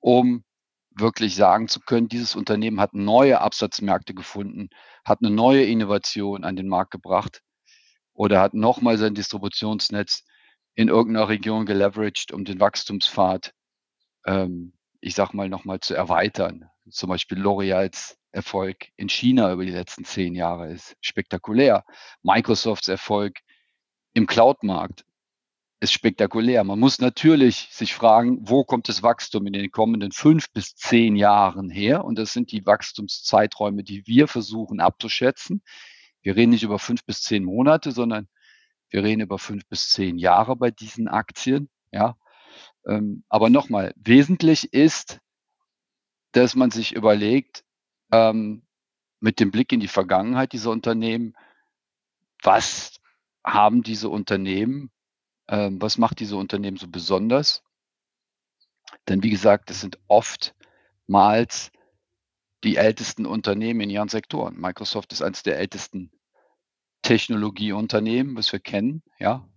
um 0.00 0.44
wirklich 0.90 1.36
sagen 1.36 1.68
zu 1.68 1.80
können, 1.80 2.08
dieses 2.08 2.34
Unternehmen 2.34 2.80
hat 2.80 2.94
neue 2.94 3.40
Absatzmärkte 3.40 4.14
gefunden, 4.14 4.70
hat 5.04 5.20
eine 5.22 5.30
neue 5.30 5.64
Innovation 5.64 6.44
an 6.44 6.56
den 6.56 6.68
Markt 6.68 6.90
gebracht 6.90 7.42
oder 8.20 8.42
hat 8.42 8.52
nochmal 8.52 8.98
sein 8.98 9.14
Distributionsnetz 9.14 10.26
in 10.74 10.88
irgendeiner 10.88 11.30
Region 11.30 11.64
geleveraged, 11.64 12.32
um 12.32 12.44
den 12.44 12.60
Wachstumspfad, 12.60 13.54
ähm, 14.26 14.74
ich 15.00 15.14
sag 15.14 15.32
mal, 15.32 15.48
nochmal 15.48 15.80
zu 15.80 15.94
erweitern. 15.94 16.68
Zum 16.90 17.08
Beispiel 17.08 17.38
L'Oreals 17.38 18.18
Erfolg 18.30 18.88
in 18.96 19.08
China 19.08 19.50
über 19.50 19.64
die 19.64 19.72
letzten 19.72 20.04
zehn 20.04 20.34
Jahre 20.34 20.70
ist 20.70 20.98
spektakulär. 21.00 21.82
Microsofts 22.22 22.88
Erfolg 22.88 23.38
im 24.12 24.26
Cloud-Markt 24.26 25.06
ist 25.80 25.94
spektakulär. 25.94 26.62
Man 26.62 26.78
muss 26.78 26.98
natürlich 27.00 27.68
sich 27.70 27.94
fragen, 27.94 28.36
wo 28.42 28.64
kommt 28.64 28.90
das 28.90 29.02
Wachstum 29.02 29.46
in 29.46 29.54
den 29.54 29.70
kommenden 29.70 30.12
fünf 30.12 30.52
bis 30.52 30.74
zehn 30.74 31.16
Jahren 31.16 31.70
her? 31.70 32.04
Und 32.04 32.18
das 32.18 32.34
sind 32.34 32.52
die 32.52 32.66
Wachstumszeiträume, 32.66 33.82
die 33.82 34.06
wir 34.06 34.28
versuchen 34.28 34.78
abzuschätzen. 34.78 35.62
Wir 36.22 36.36
reden 36.36 36.50
nicht 36.50 36.62
über 36.62 36.78
fünf 36.78 37.04
bis 37.04 37.22
zehn 37.22 37.44
Monate, 37.44 37.92
sondern 37.92 38.28
wir 38.90 39.02
reden 39.02 39.22
über 39.22 39.38
fünf 39.38 39.66
bis 39.66 39.88
zehn 39.90 40.18
Jahre 40.18 40.56
bei 40.56 40.70
diesen 40.70 41.08
Aktien. 41.08 41.68
Ja. 41.92 42.16
Ähm, 42.86 43.24
aber 43.28 43.50
nochmal, 43.50 43.94
wesentlich 43.96 44.72
ist, 44.72 45.20
dass 46.32 46.54
man 46.54 46.70
sich 46.70 46.94
überlegt, 46.94 47.64
ähm, 48.12 48.66
mit 49.20 49.40
dem 49.40 49.50
Blick 49.50 49.72
in 49.72 49.80
die 49.80 49.88
Vergangenheit 49.88 50.52
dieser 50.52 50.70
Unternehmen, 50.70 51.34
was 52.42 53.00
haben 53.44 53.82
diese 53.82 54.08
Unternehmen 54.08 54.90
ähm, 55.50 55.82
was 55.82 55.98
macht 55.98 56.20
diese 56.20 56.36
Unternehmen 56.36 56.76
so 56.76 56.86
besonders? 56.86 57.64
Denn 59.08 59.22
wie 59.22 59.30
gesagt, 59.30 59.70
es 59.70 59.80
sind 59.80 59.98
oftmals 60.06 61.72
die 62.64 62.76
ältesten 62.76 63.26
Unternehmen 63.26 63.80
in 63.80 63.90
ihren 63.90 64.08
Sektoren. 64.08 64.60
Microsoft 64.60 65.12
ist 65.12 65.22
eines 65.22 65.42
der 65.42 65.58
ältesten 65.58 66.10
Technologieunternehmen, 67.02 68.36
was 68.36 68.52
wir 68.52 68.60
kennen, 68.60 69.02
ja. 69.18 69.48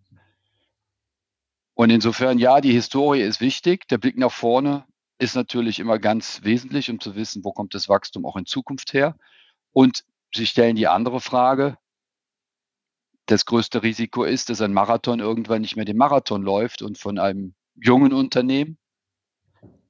Und 1.76 1.90
insofern, 1.90 2.38
ja, 2.38 2.62
die 2.62 2.72
Historie 2.72 3.22
ist 3.22 3.42
wichtig. 3.42 3.88
Der 3.88 3.98
Blick 3.98 4.18
nach 4.18 4.32
vorne 4.32 4.86
ist 5.18 5.36
natürlich 5.36 5.80
immer 5.80 5.98
ganz 5.98 6.44
wesentlich, 6.44 6.90
um 6.90 7.00
zu 7.00 7.16
wissen, 7.16 7.44
wo 7.44 7.52
kommt 7.52 7.74
das 7.74 7.90
Wachstum 7.90 8.26
auch 8.26 8.36
in 8.36 8.46
Zukunft 8.46 8.94
her. 8.94 9.18
Und 9.72 10.06
Sie 10.36 10.48
stellen 10.48 10.76
die 10.76 10.88
andere 10.88 11.22
Frage, 11.22 11.78
das 13.28 13.46
größte 13.46 13.84
Risiko 13.84 14.24
ist, 14.24 14.50
dass 14.50 14.62
ein 14.62 14.74
Marathon 14.74 15.20
irgendwann 15.20 15.62
nicht 15.62 15.76
mehr 15.76 15.86
den 15.86 15.98
Marathon 15.98 16.42
läuft 16.42 16.82
und 16.82 16.98
von 16.98 17.20
einem 17.20 17.56
jungen 17.76 18.14
Unternehmen 18.14 18.78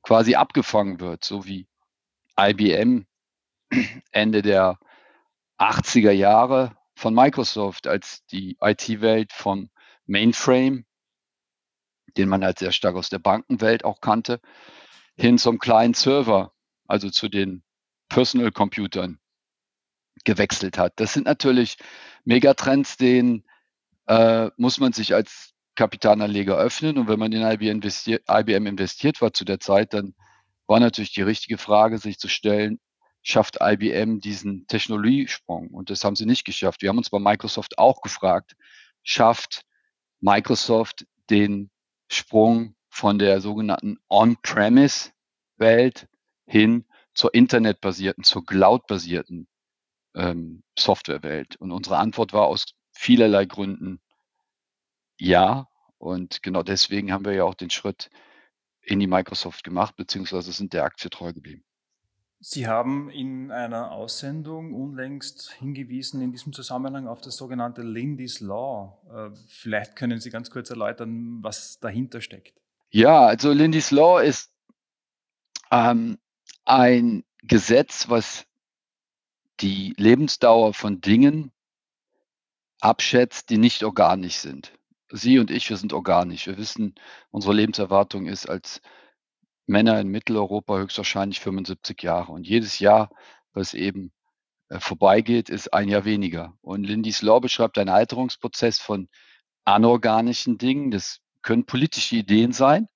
quasi 0.01 0.35
abgefangen 0.35 0.99
wird, 0.99 1.23
so 1.23 1.45
wie 1.45 1.67
IBM 2.39 3.05
Ende 4.11 4.41
der 4.41 4.79
80er 5.57 6.11
Jahre 6.11 6.75
von 6.95 7.13
Microsoft, 7.13 7.87
als 7.87 8.25
die 8.25 8.57
IT-Welt 8.61 9.31
vom 9.33 9.69
Mainframe, 10.05 10.85
den 12.17 12.29
man 12.29 12.43
halt 12.43 12.59
sehr 12.59 12.71
stark 12.71 12.95
aus 12.95 13.09
der 13.09 13.19
Bankenwelt 13.19 13.85
auch 13.85 14.01
kannte, 14.01 14.39
hin 15.15 15.37
zum 15.37 15.59
kleinen 15.59 15.93
Server, 15.93 16.53
also 16.87 17.09
zu 17.09 17.29
den 17.29 17.63
Personal 18.09 18.51
Computern 18.51 19.19
gewechselt 20.23 20.77
hat. 20.77 20.93
Das 20.97 21.13
sind 21.13 21.25
natürlich 21.25 21.77
Megatrends, 22.23 22.97
den 22.97 23.43
äh, 24.07 24.49
muss 24.57 24.79
man 24.79 24.93
sich 24.93 25.13
als 25.13 25.53
Kapitalanleger 25.75 26.55
öffnen. 26.55 26.97
Und 26.97 27.07
wenn 27.07 27.19
man 27.19 27.31
in 27.31 27.41
IBM 27.41 27.77
investiert, 27.77 28.23
IBM 28.29 28.67
investiert 28.67 29.21
war 29.21 29.33
zu 29.33 29.45
der 29.45 29.59
Zeit, 29.59 29.93
dann 29.93 30.13
war 30.73 30.79
natürlich 30.79 31.13
die 31.13 31.21
richtige 31.21 31.59
Frage, 31.59 31.99
sich 31.99 32.17
zu 32.17 32.27
stellen, 32.27 32.79
schafft 33.21 33.59
IBM 33.61 34.21
diesen 34.21 34.65
Technologiesprung? 34.65 35.67
Und 35.67 35.91
das 35.91 36.03
haben 36.03 36.15
sie 36.15 36.25
nicht 36.25 36.45
geschafft. 36.45 36.81
Wir 36.81 36.89
haben 36.89 36.97
uns 36.97 37.11
bei 37.11 37.19
Microsoft 37.19 37.77
auch 37.77 38.01
gefragt, 38.01 38.55
schafft 39.03 39.65
Microsoft 40.19 41.05
den 41.29 41.69
Sprung 42.09 42.75
von 42.89 43.19
der 43.19 43.39
sogenannten 43.39 43.99
On-Premise-Welt 44.09 46.07
hin 46.47 46.85
zur 47.13 47.35
internetbasierten, 47.35 48.23
zur 48.23 48.43
cloud-basierten 48.43 49.47
ähm, 50.15 50.63
Softwarewelt? 50.75 51.55
Und 51.57 51.71
unsere 51.71 51.97
Antwort 51.97 52.33
war 52.33 52.47
aus 52.47 52.73
vielerlei 52.93 53.45
Gründen 53.45 54.01
ja. 55.19 55.69
Und 55.99 56.41
genau 56.41 56.63
deswegen 56.63 57.13
haben 57.13 57.25
wir 57.25 57.33
ja 57.33 57.43
auch 57.43 57.53
den 57.53 57.69
Schritt 57.69 58.09
in 58.83 58.99
die 58.99 59.07
Microsoft 59.07 59.63
gemacht, 59.63 59.95
beziehungsweise 59.95 60.51
sind 60.51 60.73
der 60.73 60.83
Aktie 60.83 61.09
treu 61.09 61.33
geblieben. 61.33 61.63
Sie 62.45 62.67
haben 62.67 63.09
in 63.09 63.51
einer 63.51 63.91
Aussendung 63.91 64.73
unlängst 64.73 65.53
hingewiesen 65.53 66.21
in 66.21 66.33
diesem 66.33 66.51
Zusammenhang 66.51 67.07
auf 67.07 67.21
das 67.21 67.37
sogenannte 67.37 67.83
Lindy's 67.83 68.41
Law. 68.41 68.99
Äh, 69.09 69.35
vielleicht 69.47 69.95
können 69.95 70.19
Sie 70.19 70.29
ganz 70.29 70.51
kurz 70.51 70.69
erläutern, 70.69 71.37
was 71.41 71.79
dahinter 71.79 72.19
steckt. 72.19 72.59
Ja, 72.89 73.25
also 73.27 73.53
Lindy's 73.53 73.91
Law 73.91 74.19
ist 74.19 74.51
ähm, 75.71 76.17
ein 76.65 77.23
Gesetz, 77.43 78.09
was 78.09 78.45
die 79.61 79.93
Lebensdauer 79.97 80.73
von 80.73 80.99
Dingen 80.99 81.53
abschätzt, 82.81 83.49
die 83.49 83.57
nicht 83.57 83.83
organisch 83.83 84.35
sind. 84.35 84.73
Sie 85.15 85.37
und 85.37 85.51
ich, 85.51 85.69
wir 85.69 85.77
sind 85.77 85.93
organisch. 85.93 86.47
Wir 86.47 86.57
wissen, 86.57 86.95
unsere 87.29 87.53
Lebenserwartung 87.53 88.25
ist 88.25 88.49
als 88.49 88.81
Männer 89.67 89.99
in 89.99 90.07
Mitteleuropa 90.07 90.79
höchstwahrscheinlich 90.79 91.39
75 91.39 92.01
Jahre. 92.01 92.31
Und 92.31 92.47
jedes 92.47 92.79
Jahr, 92.79 93.11
was 93.53 93.75
eben 93.75 94.11
äh, 94.69 94.79
vorbeigeht, 94.79 95.49
ist 95.49 95.71
ein 95.71 95.87
Jahr 95.87 96.05
weniger. 96.05 96.57
Und 96.61 96.83
Lindy's 96.83 97.21
Law 97.21 97.39
beschreibt 97.39 97.77
einen 97.77 97.89
Alterungsprozess 97.89 98.79
von 98.79 99.07
anorganischen 99.65 100.57
Dingen. 100.57 100.89
Das 100.89 101.19
können 101.43 101.67
politische 101.67 102.15
Ideen 102.15 102.51
sein. 102.51 102.87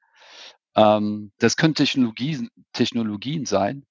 Ähm, 0.76 1.32
das 1.38 1.56
können 1.56 1.76
Technologien, 1.76 2.50
Technologien 2.74 3.46
sein. 3.46 3.86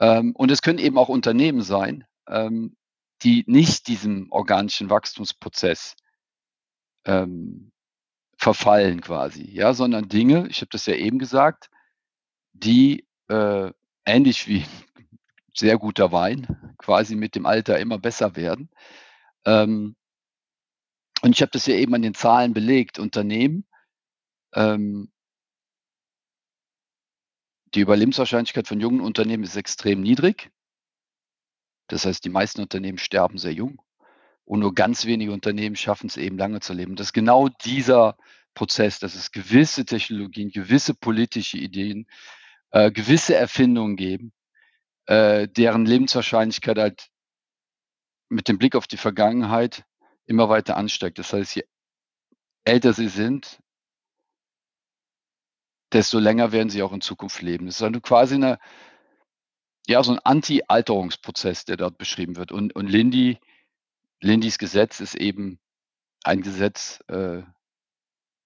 Ähm, 0.00 0.34
und 0.34 0.50
es 0.50 0.62
können 0.62 0.78
eben 0.78 0.96
auch 0.96 1.10
Unternehmen 1.10 1.60
sein, 1.60 2.06
ähm, 2.26 2.74
die 3.22 3.44
nicht 3.46 3.86
diesem 3.86 4.32
organischen 4.32 4.88
Wachstumsprozess 4.88 5.94
ähm, 7.04 7.72
verfallen 8.36 9.00
quasi, 9.00 9.44
ja, 9.50 9.74
sondern 9.74 10.08
Dinge, 10.08 10.48
ich 10.48 10.60
habe 10.60 10.70
das 10.70 10.86
ja 10.86 10.94
eben 10.94 11.18
gesagt, 11.18 11.70
die 12.52 13.06
äh, 13.28 13.72
ähnlich 14.04 14.48
wie 14.48 14.64
sehr 15.54 15.78
guter 15.78 16.12
Wein 16.12 16.74
quasi 16.78 17.14
mit 17.14 17.34
dem 17.34 17.46
Alter 17.46 17.78
immer 17.78 17.98
besser 17.98 18.36
werden. 18.36 18.70
Ähm, 19.44 19.96
und 21.22 21.36
ich 21.36 21.42
habe 21.42 21.52
das 21.52 21.66
ja 21.66 21.76
eben 21.76 21.94
an 21.94 22.02
den 22.02 22.14
Zahlen 22.14 22.52
belegt. 22.52 22.98
Unternehmen, 22.98 23.64
ähm, 24.54 25.12
die 27.74 27.80
Überlebenswahrscheinlichkeit 27.80 28.66
von 28.66 28.80
jungen 28.80 29.00
Unternehmen 29.00 29.44
ist 29.44 29.56
extrem 29.56 30.00
niedrig. 30.00 30.50
Das 31.86 32.06
heißt, 32.06 32.24
die 32.24 32.30
meisten 32.30 32.60
Unternehmen 32.60 32.98
sterben 32.98 33.38
sehr 33.38 33.52
jung 33.52 33.80
und 34.44 34.60
nur 34.60 34.74
ganz 34.74 35.06
wenige 35.06 35.32
Unternehmen 35.32 35.76
schaffen 35.76 36.08
es 36.08 36.16
eben 36.16 36.38
lange 36.38 36.60
zu 36.60 36.72
leben. 36.72 36.96
Das 36.96 37.08
ist 37.08 37.12
genau 37.12 37.48
dieser 37.48 38.16
Prozess, 38.54 38.98
dass 38.98 39.14
es 39.14 39.32
gewisse 39.32 39.84
Technologien, 39.84 40.50
gewisse 40.50 40.94
politische 40.94 41.58
Ideen, 41.58 42.06
äh, 42.70 42.90
gewisse 42.90 43.34
Erfindungen 43.34 43.96
geben, 43.96 44.32
äh, 45.06 45.48
deren 45.48 45.86
Lebenswahrscheinlichkeit 45.86 46.78
halt 46.78 47.08
mit 48.28 48.48
dem 48.48 48.58
Blick 48.58 48.74
auf 48.74 48.86
die 48.86 48.96
Vergangenheit 48.96 49.84
immer 50.26 50.48
weiter 50.48 50.76
ansteigt. 50.76 51.18
Das 51.18 51.32
heißt, 51.32 51.56
je 51.56 51.64
älter 52.64 52.92
sie 52.92 53.08
sind, 53.08 53.58
desto 55.92 56.18
länger 56.18 56.52
werden 56.52 56.70
sie 56.70 56.82
auch 56.82 56.92
in 56.92 57.00
Zukunft 57.00 57.42
leben. 57.42 57.66
Das 57.66 57.76
ist 57.76 57.82
also 57.82 58.00
quasi 58.00 58.36
eine, 58.36 58.58
ja, 59.86 60.02
so 60.02 60.12
ein 60.12 60.18
Anti-Alterungsprozess, 60.18 61.64
der 61.64 61.76
dort 61.76 61.98
beschrieben 61.98 62.36
wird. 62.36 62.52
Und, 62.52 62.74
und 62.74 62.86
Lindy, 62.86 63.38
Lindys 64.22 64.58
Gesetz 64.58 65.00
ist 65.00 65.16
eben 65.16 65.58
ein 66.22 66.42
Gesetz, 66.42 67.02
äh, 67.08 67.42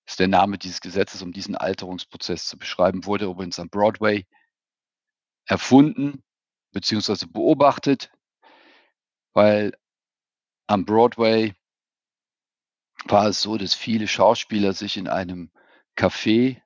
ist 0.06 0.18
der 0.18 0.28
Name 0.28 0.56
dieses 0.56 0.80
Gesetzes, 0.80 1.20
um 1.20 1.32
diesen 1.32 1.54
Alterungsprozess 1.54 2.46
zu 2.46 2.58
beschreiben, 2.58 3.04
wurde 3.04 3.26
übrigens 3.26 3.60
am 3.60 3.68
Broadway 3.68 4.26
erfunden 5.44 6.24
beziehungsweise 6.72 7.26
beobachtet, 7.26 8.10
weil 9.34 9.72
am 10.66 10.84
Broadway 10.86 11.54
war 13.04 13.28
es 13.28 13.42
so, 13.42 13.56
dass 13.58 13.74
viele 13.74 14.08
Schauspieler 14.08 14.72
sich 14.72 14.96
in 14.96 15.08
einem 15.08 15.50
Café, 15.94 16.60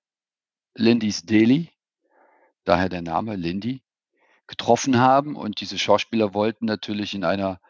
Lindy's 0.74 1.22
Deli, 1.22 1.70
daher 2.64 2.88
der 2.88 3.02
Name 3.02 3.36
Lindy, 3.36 3.82
getroffen 4.46 4.98
haben. 4.98 5.36
Und 5.36 5.60
diese 5.60 5.78
Schauspieler 5.78 6.32
wollten 6.32 6.64
natürlich 6.64 7.14
in 7.14 7.24
einer 7.24 7.60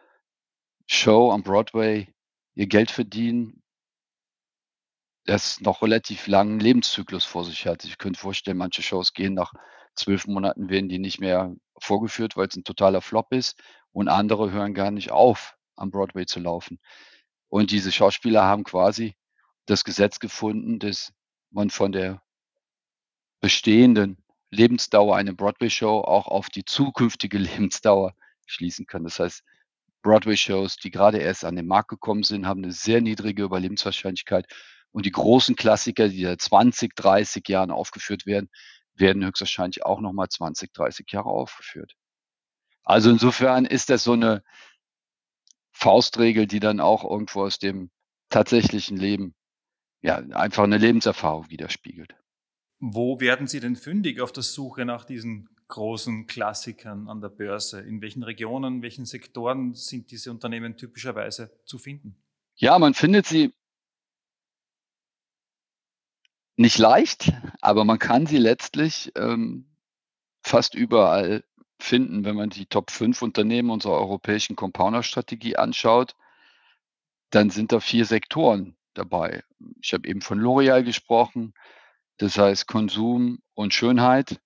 Show 0.93 1.31
am 1.31 1.45
Broadway 1.45 2.13
ihr 2.57 2.67
Geld 2.67 2.91
verdienen, 2.91 3.63
das 5.25 5.61
noch 5.61 5.83
relativ 5.83 6.27
langen 6.27 6.59
Lebenszyklus 6.59 7.25
vor 7.25 7.45
sich 7.45 7.65
hat. 7.67 7.85
Ich 7.85 7.97
könnte 7.97 8.19
vorstellen, 8.19 8.57
manche 8.57 8.83
Shows 8.83 9.15
gehen 9.15 9.35
nach 9.35 9.53
zwölf 9.95 10.27
Monaten 10.27 10.69
werden 10.69 10.89
die 10.89 10.99
nicht 10.99 11.21
mehr 11.21 11.55
vorgeführt, 11.79 12.37
weil 12.37 12.49
es 12.49 12.57
ein 12.57 12.65
totaler 12.65 13.03
Flop 13.03 13.33
ist 13.33 13.63
und 13.93 14.09
andere 14.09 14.51
hören 14.51 14.75
gar 14.75 14.91
nicht 14.91 15.13
auf, 15.13 15.57
am 15.77 15.93
Broadway 15.93 16.27
zu 16.27 16.41
laufen. 16.41 16.81
Und 17.49 17.71
diese 17.71 17.93
Schauspieler 17.93 18.43
haben 18.43 18.65
quasi 18.65 19.15
das 19.67 19.85
Gesetz 19.85 20.19
gefunden, 20.19 20.81
dass 20.81 21.13
man 21.51 21.71
von 21.71 21.93
der 21.93 22.21
bestehenden 23.41 24.19
Lebensdauer 24.51 25.15
einer 25.15 25.35
Broadway-Show 25.35 26.01
auch 26.01 26.27
auf 26.27 26.49
die 26.49 26.65
zukünftige 26.65 27.39
Lebensdauer 27.39 28.17
schließen 28.47 28.87
kann. 28.87 29.05
Das 29.05 29.21
heißt, 29.21 29.45
Broadway-Shows, 30.03 30.77
die 30.77 30.91
gerade 30.91 31.19
erst 31.19 31.45
an 31.45 31.57
den 31.57 31.67
Markt 31.67 31.89
gekommen 31.89 32.23
sind, 32.23 32.47
haben 32.47 32.63
eine 32.63 32.73
sehr 32.73 33.01
niedrige 33.01 33.43
Überlebenswahrscheinlichkeit. 33.43 34.47
Und 34.93 35.07
die 35.07 35.13
großen 35.13 35.57
Klassiker, 35.57 36.09
die 36.09 36.25
seit 36.25 36.41
20, 36.41 36.95
30 36.97 37.49
Jahren 37.49 37.71
aufgeführt 37.71 38.27
werden, 38.27 38.51
werden 38.95 39.25
höchstwahrscheinlich 39.25 39.85
auch 39.85 40.01
nochmal 40.01 40.29
20, 40.29 40.73
30 40.73 41.11
Jahre 41.13 41.29
aufgeführt. 41.29 41.95
Also 42.83 43.11
insofern 43.11 43.67
ist 43.67 43.91
das 43.91 44.05
so 44.05 44.13
eine 44.13 44.43
Faustregel, 45.71 46.47
die 46.47 46.61
dann 46.61 46.81
auch 46.81 47.05
irgendwo 47.05 47.45
aus 47.45 47.59
dem 47.59 47.91
tatsächlichen 48.31 48.97
Leben, 48.97 49.35
ja, 50.03 50.17
einfach 50.17 50.65
eine 50.65 50.79
Lebenserfahrung 50.79 51.51
widerspiegelt. 51.51 52.15
Wo 52.79 53.21
werden 53.21 53.47
Sie 53.47 53.61
denn 53.61 53.77
fündig 53.77 54.21
auf 54.21 54.33
der 54.33 54.43
Suche 54.43 54.85
nach 54.85 55.05
diesen 55.05 55.49
großen 55.71 56.27
Klassikern 56.27 57.09
an 57.09 57.23
der 57.23 57.31
Börse? 57.31 57.81
In 57.81 58.03
welchen 58.03 58.23
Regionen, 58.23 58.77
in 58.77 58.83
welchen 58.83 59.07
Sektoren 59.07 59.75
sind 59.75 60.11
diese 60.11 60.31
Unternehmen 60.31 60.77
typischerweise 60.77 61.51
zu 61.65 61.79
finden? 61.79 62.17
Ja, 62.57 62.79
man 62.79 62.93
findet 62.93 63.27
sie 63.27 63.55
nicht 66.57 66.77
leicht, 66.77 67.33
aber 67.63 67.87
man 67.87 67.99
kann 67.99 68.27
sie 68.27 68.37
letztlich 68.37 69.13
ähm, 69.17 69.65
fast 70.43 70.75
überall 70.75 71.43
finden, 71.79 72.25
wenn 72.27 72.37
man 72.37 72.51
die 72.51 72.67
Top 72.67 72.91
5 72.91 73.23
Unternehmen 73.23 73.71
unserer 73.71 73.95
europäischen 73.95 74.57
Compounder-Strategie 74.57 75.57
anschaut. 75.57 76.15
Dann 77.31 77.49
sind 77.49 77.73
da 77.73 77.81
vier 77.81 78.05
Sektoren 78.05 78.77
dabei. 78.93 79.43
Ich 79.81 79.95
habe 79.95 80.07
eben 80.07 80.21
von 80.21 80.39
L'Oreal 80.39 80.83
gesprochen. 80.85 81.55
Das 82.19 82.37
heißt 82.37 82.67
Konsum 82.67 83.39
und 83.55 83.73
Schönheit. 83.73 84.41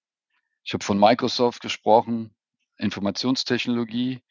Ich 0.64 0.72
habe 0.72 0.84
von 0.84 0.98
Microsoft 0.98 1.60
gesprochen, 1.60 2.34
Informationstechnologie. 2.78 4.22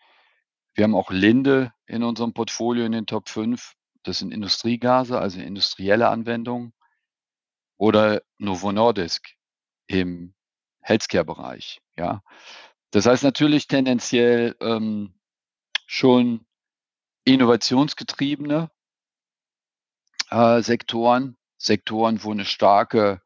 Wir 0.73 0.83
haben 0.83 0.95
auch 0.95 1.11
Linde 1.11 1.71
in 1.85 2.03
unserem 2.03 2.33
Portfolio 2.33 2.85
in 2.85 2.91
den 2.91 3.05
Top 3.05 3.29
5. 3.29 3.75
Das 4.01 4.19
sind 4.19 4.31
Industriegase, 4.31 5.19
also 5.19 5.39
industrielle 5.39 6.09
Anwendungen. 6.09 6.73
Oder 7.77 8.23
Novo 8.37 8.71
Nordisk 8.71 9.35
im 9.87 10.33
Healthcare-Bereich. 10.81 11.81
Ja. 11.97 12.23
Das 12.91 13.05
heißt 13.05 13.23
natürlich 13.23 13.67
tendenziell 13.67 14.55
ähm, 14.59 15.13
schon 15.85 16.45
innovationsgetriebene 17.25 18.71
äh, 20.29 20.61
Sektoren, 20.61 21.37
Sektoren, 21.57 22.23
wo 22.23 22.31
eine 22.31 22.45
starke 22.45 23.21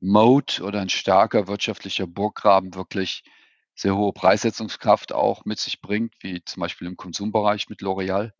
Mode 0.00 0.62
oder 0.62 0.80
ein 0.80 0.88
starker 0.88 1.46
wirtschaftlicher 1.46 2.06
Burggraben 2.06 2.74
wirklich 2.74 3.22
sehr 3.74 3.96
hohe 3.96 4.12
Preissetzungskraft 4.12 5.12
auch 5.12 5.44
mit 5.44 5.58
sich 5.58 5.80
bringt, 5.80 6.14
wie 6.20 6.42
zum 6.44 6.60
Beispiel 6.60 6.86
im 6.86 6.96
Konsumbereich 6.96 7.68
mit 7.68 7.80
L'Oreal. 7.80 8.32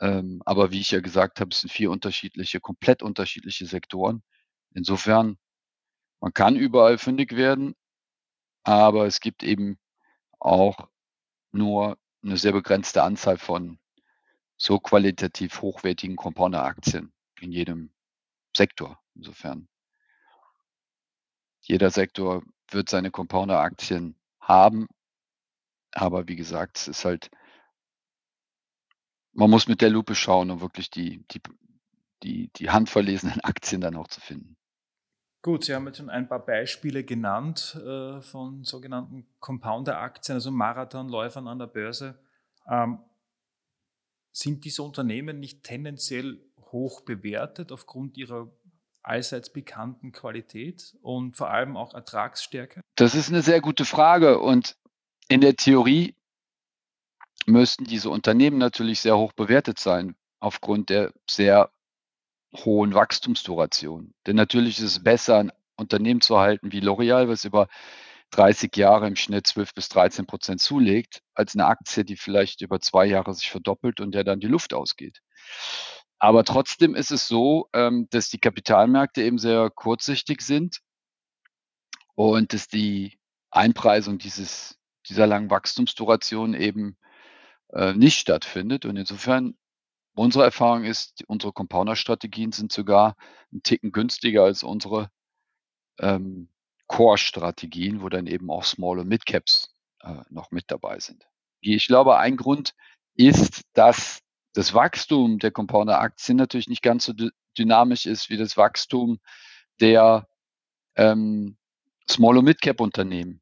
Ähm, 0.00 0.42
aber 0.44 0.70
wie 0.70 0.80
ich 0.80 0.90
ja 0.90 1.00
gesagt 1.00 1.40
habe, 1.40 1.50
es 1.50 1.60
sind 1.60 1.70
vier 1.70 1.90
unterschiedliche, 1.90 2.60
komplett 2.60 3.02
unterschiedliche 3.02 3.66
Sektoren. 3.66 4.22
Insofern, 4.74 5.38
man 6.20 6.32
kann 6.32 6.56
überall 6.56 6.98
fündig 6.98 7.36
werden, 7.36 7.74
aber 8.62 9.06
es 9.06 9.20
gibt 9.20 9.42
eben 9.42 9.78
auch 10.38 10.88
nur 11.52 11.98
eine 12.22 12.36
sehr 12.36 12.52
begrenzte 12.52 13.02
Anzahl 13.02 13.38
von 13.38 13.78
so 14.56 14.78
qualitativ 14.78 15.62
hochwertigen 15.62 16.16
Compounder-Aktien 16.16 17.12
in 17.40 17.52
jedem 17.52 17.92
Sektor. 18.56 19.00
Insofern 19.14 19.68
jeder 21.68 21.90
Sektor 21.90 22.42
wird 22.70 22.88
seine 22.88 23.10
Compounder-Aktien 23.10 24.16
haben. 24.40 24.88
Aber 25.92 26.26
wie 26.26 26.36
gesagt, 26.36 26.78
es 26.78 26.88
ist 26.88 27.04
halt, 27.04 27.30
man 29.32 29.50
muss 29.50 29.68
mit 29.68 29.82
der 29.82 29.90
Lupe 29.90 30.14
schauen, 30.14 30.50
um 30.50 30.60
wirklich 30.60 30.90
die, 30.90 31.24
die, 31.30 31.40
die, 32.22 32.50
die 32.56 32.70
handverlesenen 32.70 33.40
Aktien 33.44 33.80
dann 33.80 33.96
auch 33.96 34.08
zu 34.08 34.20
finden. 34.20 34.56
Gut, 35.42 35.64
Sie 35.64 35.74
haben 35.74 35.86
jetzt 35.86 35.98
schon 35.98 36.10
ein 36.10 36.28
paar 36.28 36.44
Beispiele 36.44 37.04
genannt 37.04 37.78
äh, 37.86 38.20
von 38.22 38.64
sogenannten 38.64 39.26
Compounder-Aktien, 39.38 40.34
also 40.34 40.50
Marathonläufern 40.50 41.46
an 41.46 41.60
der 41.60 41.68
Börse. 41.68 42.18
Ähm, 42.68 42.98
sind 44.32 44.64
diese 44.64 44.82
Unternehmen 44.82 45.38
nicht 45.38 45.62
tendenziell 45.62 46.40
hoch 46.72 47.02
bewertet 47.02 47.72
aufgrund 47.72 48.16
ihrer 48.16 48.50
allseits 49.08 49.50
bekannten 49.50 50.12
Qualität 50.12 50.96
und 51.02 51.36
vor 51.36 51.50
allem 51.50 51.76
auch 51.76 51.94
Ertragsstärke? 51.94 52.82
Das 52.96 53.14
ist 53.14 53.28
eine 53.28 53.42
sehr 53.42 53.60
gute 53.60 53.84
Frage 53.84 54.38
und 54.38 54.76
in 55.28 55.40
der 55.40 55.56
Theorie 55.56 56.14
müssten 57.46 57.84
diese 57.84 58.10
Unternehmen 58.10 58.58
natürlich 58.58 59.00
sehr 59.00 59.16
hoch 59.16 59.32
bewertet 59.32 59.78
sein 59.78 60.14
aufgrund 60.40 60.90
der 60.90 61.12
sehr 61.28 61.70
hohen 62.54 62.94
Wachstumsduration. 62.94 64.14
Denn 64.26 64.36
natürlich 64.36 64.78
ist 64.78 64.84
es 64.84 65.02
besser, 65.02 65.38
ein 65.38 65.52
Unternehmen 65.76 66.20
zu 66.20 66.38
halten 66.38 66.72
wie 66.72 66.80
L'Oreal, 66.80 67.28
was 67.28 67.44
über 67.44 67.68
30 68.30 68.76
Jahre 68.76 69.06
im 69.06 69.16
Schnitt 69.16 69.46
12 69.46 69.74
bis 69.74 69.88
13 69.88 70.26
Prozent 70.26 70.60
zulegt, 70.60 71.22
als 71.34 71.54
eine 71.54 71.66
Aktie, 71.66 72.04
die 72.04 72.16
vielleicht 72.16 72.60
über 72.60 72.80
zwei 72.80 73.06
Jahre 73.06 73.32
sich 73.32 73.50
verdoppelt 73.50 74.00
und 74.00 74.14
der 74.14 74.24
dann 74.24 74.40
die 74.40 74.48
Luft 74.48 74.74
ausgeht. 74.74 75.20
Aber 76.18 76.44
trotzdem 76.44 76.94
ist 76.94 77.10
es 77.10 77.28
so, 77.28 77.68
ähm, 77.72 78.08
dass 78.10 78.28
die 78.28 78.38
Kapitalmärkte 78.38 79.22
eben 79.22 79.38
sehr 79.38 79.70
kurzsichtig 79.70 80.42
sind 80.42 80.80
und 82.14 82.52
dass 82.52 82.66
die 82.66 83.18
Einpreisung 83.50 84.18
dieses, 84.18 84.78
dieser 85.08 85.26
langen 85.26 85.50
Wachstumsduration 85.50 86.54
eben 86.54 86.96
äh, 87.72 87.94
nicht 87.94 88.18
stattfindet. 88.18 88.84
Und 88.84 88.96
insofern, 88.96 89.56
unsere 90.14 90.44
Erfahrung 90.44 90.84
ist, 90.84 91.24
unsere 91.28 91.52
Compounder-Strategien 91.52 92.50
sind 92.52 92.72
sogar 92.72 93.16
ein 93.52 93.62
Ticken 93.62 93.92
günstiger 93.92 94.42
als 94.42 94.64
unsere 94.64 95.10
ähm, 96.00 96.48
Core-Strategien, 96.88 98.02
wo 98.02 98.08
dann 98.08 98.26
eben 98.26 98.50
auch 98.50 98.64
Small- 98.64 98.98
und 98.98 99.08
Mid-Caps 99.08 99.72
äh, 100.00 100.22
noch 100.30 100.50
mit 100.50 100.64
dabei 100.68 100.98
sind. 100.98 101.28
Ich 101.60 101.86
glaube, 101.86 102.18
ein 102.18 102.36
Grund 102.36 102.74
ist, 103.14 103.62
dass 103.74 104.20
das 104.54 104.74
Wachstum 104.74 105.38
der 105.38 105.50
Compounder-Aktien 105.50 106.36
natürlich 106.36 106.68
nicht 106.68 106.82
ganz 106.82 107.04
so 107.04 107.12
dynamisch 107.56 108.06
ist 108.06 108.30
wie 108.30 108.36
das 108.36 108.56
Wachstum 108.56 109.18
der 109.80 110.26
ähm, 110.96 111.56
Small- 112.10 112.38
und 112.38 112.44
Mid-Cap-Unternehmen. 112.44 113.40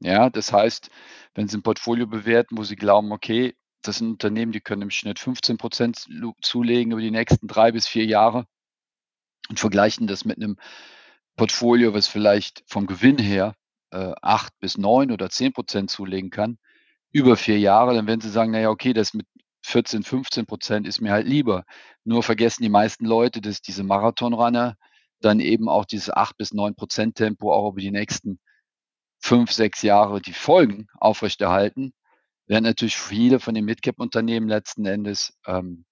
Ja, 0.00 0.30
das 0.30 0.52
heißt, 0.52 0.90
wenn 1.34 1.48
Sie 1.48 1.58
ein 1.58 1.62
Portfolio 1.62 2.06
bewerten, 2.06 2.56
wo 2.56 2.64
Sie 2.64 2.76
glauben, 2.76 3.12
okay, 3.12 3.54
das 3.82 3.98
sind 3.98 4.10
Unternehmen, 4.10 4.52
die 4.52 4.60
können 4.60 4.82
im 4.82 4.90
Schnitt 4.90 5.18
15 5.18 5.58
Prozent 5.58 6.06
zulegen 6.42 6.92
über 6.92 7.00
die 7.00 7.10
nächsten 7.10 7.46
drei 7.46 7.72
bis 7.72 7.86
vier 7.86 8.04
Jahre 8.04 8.46
und 9.48 9.60
vergleichen 9.60 10.06
das 10.06 10.24
mit 10.24 10.36
einem 10.36 10.56
Portfolio, 11.36 11.94
was 11.94 12.06
vielleicht 12.06 12.62
vom 12.66 12.86
Gewinn 12.86 13.18
her 13.18 13.54
äh, 13.90 14.12
acht 14.22 14.58
bis 14.60 14.78
neun 14.78 15.12
oder 15.12 15.30
zehn 15.30 15.52
Prozent 15.52 15.90
zulegen 15.90 16.30
kann, 16.30 16.58
über 17.12 17.36
vier 17.36 17.58
Jahre, 17.58 17.94
dann 17.94 18.06
werden 18.06 18.20
Sie 18.20 18.30
sagen, 18.30 18.52
naja, 18.52 18.70
okay, 18.70 18.92
das 18.92 19.14
mit 19.14 19.26
14, 19.62 20.02
15 20.02 20.46
Prozent 20.46 20.86
ist 20.86 21.00
mir 21.00 21.12
halt 21.12 21.26
lieber. 21.26 21.64
Nur 22.04 22.22
vergessen 22.22 22.62
die 22.62 22.68
meisten 22.68 23.04
Leute, 23.04 23.40
dass 23.40 23.60
diese 23.60 23.84
Marathonrunner 23.84 24.76
dann 25.20 25.40
eben 25.40 25.68
auch 25.68 25.84
dieses 25.84 26.10
8 26.10 26.36
bis 26.36 26.52
9 26.52 26.74
Prozent 26.74 27.16
Tempo 27.16 27.52
auch 27.52 27.72
über 27.72 27.80
die 27.80 27.90
nächsten 27.90 28.40
fünf, 29.20 29.52
sechs 29.52 29.82
Jahre 29.82 30.20
die 30.20 30.32
Folgen 30.32 30.88
aufrechterhalten, 30.94 31.92
während 32.46 32.66
natürlich 32.66 32.96
viele 32.96 33.38
von 33.38 33.54
den 33.54 33.66
Midcap-Unternehmen 33.66 34.48
letzten 34.48 34.86
Endes 34.86 35.38
ähm, 35.46 35.84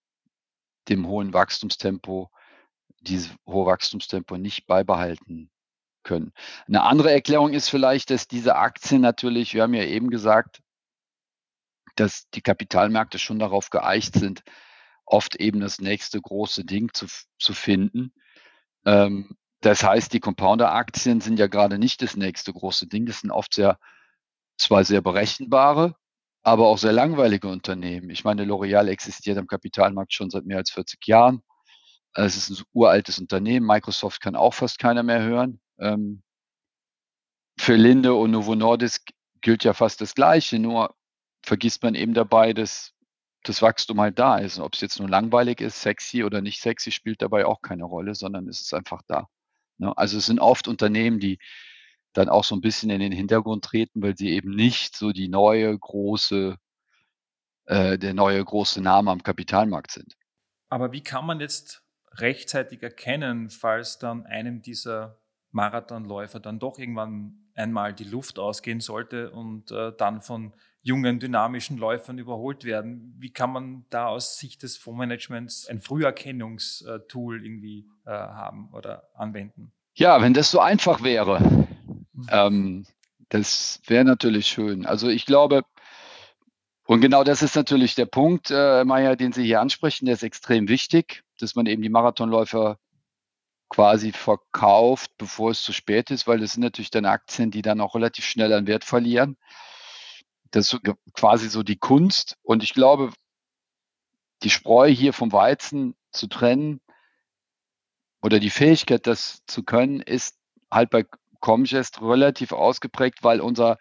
dem 0.88 1.06
hohen 1.06 1.34
Wachstumstempo, 1.34 2.30
dieses 3.00 3.30
hohe 3.46 3.66
Wachstumstempo 3.66 4.38
nicht 4.38 4.66
beibehalten 4.66 5.50
können. 6.02 6.32
Eine 6.66 6.82
andere 6.82 7.12
Erklärung 7.12 7.52
ist 7.52 7.68
vielleicht, 7.68 8.10
dass 8.10 8.28
diese 8.28 8.56
Aktien 8.56 9.02
natürlich, 9.02 9.52
wir 9.52 9.62
haben 9.62 9.74
ja 9.74 9.84
eben 9.84 10.08
gesagt, 10.08 10.60
dass 12.00 12.28
die 12.30 12.42
Kapitalmärkte 12.42 13.18
schon 13.18 13.38
darauf 13.38 13.70
geeicht 13.70 14.14
sind, 14.14 14.42
oft 15.04 15.36
eben 15.36 15.60
das 15.60 15.80
nächste 15.80 16.20
große 16.20 16.64
Ding 16.64 16.92
zu, 16.92 17.06
zu 17.38 17.54
finden. 17.54 18.12
Ähm, 18.84 19.36
das 19.60 19.82
heißt, 19.82 20.12
die 20.12 20.20
Compounder-Aktien 20.20 21.20
sind 21.20 21.38
ja 21.38 21.48
gerade 21.48 21.78
nicht 21.78 22.02
das 22.02 22.16
nächste 22.16 22.52
große 22.52 22.86
Ding. 22.86 23.06
Das 23.06 23.20
sind 23.20 23.30
oft 23.30 23.54
sehr, 23.54 23.78
zwar 24.56 24.84
sehr 24.84 25.00
berechenbare, 25.00 25.96
aber 26.42 26.68
auch 26.68 26.78
sehr 26.78 26.92
langweilige 26.92 27.48
Unternehmen. 27.48 28.10
Ich 28.10 28.24
meine, 28.24 28.44
L'Oreal 28.44 28.88
existiert 28.88 29.38
am 29.38 29.46
Kapitalmarkt 29.46 30.12
schon 30.12 30.30
seit 30.30 30.44
mehr 30.44 30.58
als 30.58 30.70
40 30.70 31.06
Jahren. 31.06 31.42
Es 32.14 32.36
ist 32.36 32.50
ein 32.50 32.64
uraltes 32.72 33.18
Unternehmen. 33.18 33.66
Microsoft 33.66 34.20
kann 34.20 34.36
auch 34.36 34.54
fast 34.54 34.78
keiner 34.78 35.02
mehr 35.02 35.22
hören. 35.22 35.60
Ähm, 35.78 36.22
für 37.58 37.74
Linde 37.74 38.14
und 38.14 38.30
Novo 38.30 38.54
Nordisk 38.54 39.10
gilt 39.40 39.64
ja 39.64 39.74
fast 39.74 40.00
das 40.00 40.14
Gleiche, 40.14 40.58
nur 40.58 40.94
vergisst 41.48 41.82
man 41.82 41.94
eben 41.94 42.14
dabei, 42.14 42.52
dass 42.52 42.94
das 43.42 43.62
Wachstum 43.62 44.00
halt 44.00 44.18
da 44.18 44.38
ist. 44.38 44.60
Ob 44.60 44.74
es 44.74 44.80
jetzt 44.80 45.00
nur 45.00 45.08
langweilig 45.08 45.60
ist, 45.60 45.82
sexy 45.82 46.22
oder 46.22 46.40
nicht 46.40 46.60
sexy, 46.60 46.92
spielt 46.92 47.22
dabei 47.22 47.46
auch 47.46 47.62
keine 47.62 47.84
Rolle, 47.84 48.14
sondern 48.14 48.46
es 48.48 48.60
ist 48.60 48.74
einfach 48.74 49.02
da. 49.08 49.26
Ne? 49.78 49.96
Also 49.96 50.18
es 50.18 50.26
sind 50.26 50.38
oft 50.38 50.68
Unternehmen, 50.68 51.18
die 51.18 51.38
dann 52.12 52.28
auch 52.28 52.44
so 52.44 52.54
ein 52.54 52.60
bisschen 52.60 52.90
in 52.90 53.00
den 53.00 53.12
Hintergrund 53.12 53.64
treten, 53.64 54.02
weil 54.02 54.16
sie 54.16 54.30
eben 54.30 54.50
nicht 54.50 54.96
so 54.96 55.12
die 55.12 55.28
neue 55.28 55.76
große, 55.76 56.56
äh, 57.66 57.98
der 57.98 58.14
neue 58.14 58.44
große 58.44 58.80
Name 58.80 59.10
am 59.10 59.22
Kapitalmarkt 59.22 59.92
sind. 59.92 60.14
Aber 60.68 60.92
wie 60.92 61.02
kann 61.02 61.26
man 61.26 61.40
jetzt 61.40 61.82
rechtzeitig 62.12 62.82
erkennen, 62.82 63.50
falls 63.50 63.98
dann 63.98 64.26
einem 64.26 64.62
dieser 64.62 65.18
Marathonläufer 65.50 66.40
dann 66.40 66.58
doch 66.58 66.78
irgendwann 66.78 67.50
einmal 67.54 67.94
die 67.94 68.04
Luft 68.04 68.38
ausgehen 68.38 68.80
sollte 68.80 69.30
und 69.30 69.70
äh, 69.70 69.92
dann 69.96 70.20
von 70.20 70.52
jungen, 70.82 71.18
dynamischen 71.18 71.76
Läufern 71.76 72.18
überholt 72.18 72.64
werden. 72.64 73.14
Wie 73.18 73.32
kann 73.32 73.50
man 73.50 73.84
da 73.90 74.06
aus 74.06 74.38
Sicht 74.38 74.62
des 74.62 74.76
Fondsmanagements 74.76 75.66
ein 75.68 75.80
Früherkennungstool 75.80 77.44
irgendwie 77.44 77.86
äh, 78.06 78.10
haben 78.10 78.70
oder 78.72 79.08
anwenden? 79.14 79.72
Ja, 79.94 80.22
wenn 80.22 80.34
das 80.34 80.50
so 80.50 80.60
einfach 80.60 81.02
wäre, 81.02 81.40
mhm. 82.12 82.26
ähm, 82.30 82.86
das 83.28 83.80
wäre 83.86 84.04
natürlich 84.04 84.46
schön. 84.46 84.86
Also 84.86 85.08
ich 85.08 85.26
glaube, 85.26 85.62
und 86.86 87.00
genau 87.00 87.22
das 87.22 87.42
ist 87.42 87.54
natürlich 87.54 87.94
der 87.94 88.06
Punkt, 88.06 88.50
äh, 88.50 88.84
Maya, 88.84 89.14
den 89.14 89.32
Sie 89.32 89.44
hier 89.44 89.60
ansprechen, 89.60 90.06
der 90.06 90.14
ist 90.14 90.22
extrem 90.22 90.68
wichtig, 90.68 91.22
dass 91.38 91.54
man 91.54 91.66
eben 91.66 91.82
die 91.82 91.90
Marathonläufer 91.90 92.78
quasi 93.68 94.12
verkauft, 94.12 95.10
bevor 95.18 95.50
es 95.50 95.62
zu 95.62 95.72
spät 95.72 96.10
ist, 96.10 96.26
weil 96.26 96.40
das 96.40 96.52
sind 96.52 96.62
natürlich 96.62 96.90
dann 96.90 97.04
Aktien, 97.04 97.50
die 97.50 97.62
dann 97.62 97.80
auch 97.80 97.94
relativ 97.94 98.24
schnell 98.24 98.52
an 98.52 98.66
Wert 98.66 98.84
verlieren. 98.84 99.36
Das 100.50 100.72
ist 100.72 100.80
quasi 101.12 101.48
so 101.48 101.62
die 101.62 101.76
Kunst. 101.76 102.36
Und 102.42 102.62
ich 102.62 102.72
glaube, 102.72 103.12
die 104.42 104.50
Spreu 104.50 104.88
hier 104.88 105.12
vom 105.12 105.32
Weizen 105.32 105.94
zu 106.12 106.26
trennen 106.26 106.80
oder 108.22 108.38
die 108.38 108.50
Fähigkeit, 108.50 109.06
das 109.06 109.42
zu 109.46 109.62
können, 109.62 110.00
ist 110.00 110.36
halt 110.70 110.90
bei 110.90 111.04
Comgest 111.40 112.00
relativ 112.00 112.52
ausgeprägt, 112.52 113.22
weil 113.22 113.40
unser 113.40 113.78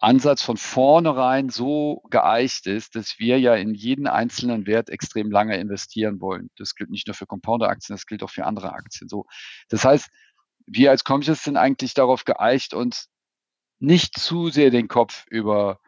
Ansatz 0.00 0.42
von 0.42 0.56
vornherein 0.56 1.50
so 1.50 2.02
geeicht 2.08 2.66
ist, 2.66 2.96
dass 2.96 3.18
wir 3.18 3.38
ja 3.38 3.54
in 3.54 3.74
jeden 3.74 4.06
einzelnen 4.06 4.66
Wert 4.66 4.88
extrem 4.88 5.30
lange 5.30 5.58
investieren 5.58 6.20
wollen. 6.20 6.50
Das 6.56 6.74
gilt 6.74 6.90
nicht 6.90 7.06
nur 7.06 7.14
für 7.14 7.26
Compounder-Aktien, 7.26 7.94
das 7.94 8.06
gilt 8.06 8.22
auch 8.22 8.30
für 8.30 8.46
andere 8.46 8.72
Aktien. 8.72 9.08
So, 9.08 9.26
das 9.68 9.84
heißt, 9.84 10.08
wir 10.66 10.90
als 10.90 11.04
Comgest 11.04 11.44
sind 11.44 11.58
eigentlich 11.58 11.92
darauf 11.92 12.24
geeicht, 12.24 12.72
uns 12.72 13.08
nicht 13.78 14.18
zu 14.18 14.48
sehr 14.48 14.70
den 14.70 14.88
Kopf 14.88 15.26
über 15.28 15.80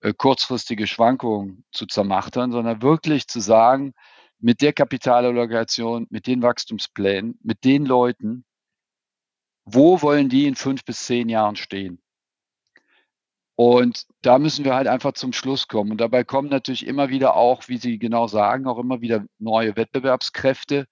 äh, 0.00 0.12
kurzfristige 0.12 0.86
Schwankungen 0.86 1.64
zu 1.72 1.86
zermachtern, 1.86 2.52
sondern 2.52 2.82
wirklich 2.82 3.28
zu 3.28 3.40
sagen, 3.40 3.94
mit 4.38 4.60
der 4.60 4.74
Kapitalallokation, 4.74 6.06
mit 6.10 6.26
den 6.26 6.42
Wachstumsplänen, 6.42 7.38
mit 7.42 7.64
den 7.64 7.86
Leuten, 7.86 8.44
wo 9.64 10.02
wollen 10.02 10.28
die 10.28 10.46
in 10.46 10.54
fünf 10.54 10.84
bis 10.84 11.06
zehn 11.06 11.30
Jahren 11.30 11.56
stehen? 11.56 12.03
Und 13.56 14.06
da 14.22 14.38
müssen 14.38 14.64
wir 14.64 14.74
halt 14.74 14.88
einfach 14.88 15.12
zum 15.12 15.32
Schluss 15.32 15.68
kommen. 15.68 15.92
Und 15.92 16.00
dabei 16.00 16.24
kommen 16.24 16.48
natürlich 16.48 16.86
immer 16.86 17.08
wieder 17.08 17.36
auch, 17.36 17.68
wie 17.68 17.78
Sie 17.78 17.98
genau 17.98 18.26
sagen, 18.26 18.66
auch 18.66 18.78
immer 18.78 19.00
wieder 19.00 19.24
neue 19.38 19.76
Wettbewerbskräfte 19.76 20.86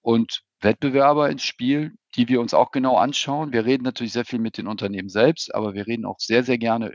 und 0.00 0.42
Wettbewerber 0.60 1.30
ins 1.30 1.44
Spiel, 1.44 1.94
die 2.16 2.28
wir 2.28 2.40
uns 2.40 2.52
auch 2.52 2.72
genau 2.72 2.96
anschauen. 2.96 3.52
Wir 3.52 3.64
reden 3.64 3.84
natürlich 3.84 4.12
sehr 4.12 4.24
viel 4.24 4.40
mit 4.40 4.58
den 4.58 4.66
Unternehmen 4.66 5.08
selbst, 5.08 5.54
aber 5.54 5.74
wir 5.74 5.86
reden 5.86 6.04
auch 6.04 6.18
sehr, 6.18 6.42
sehr 6.42 6.58
gerne 6.58 6.94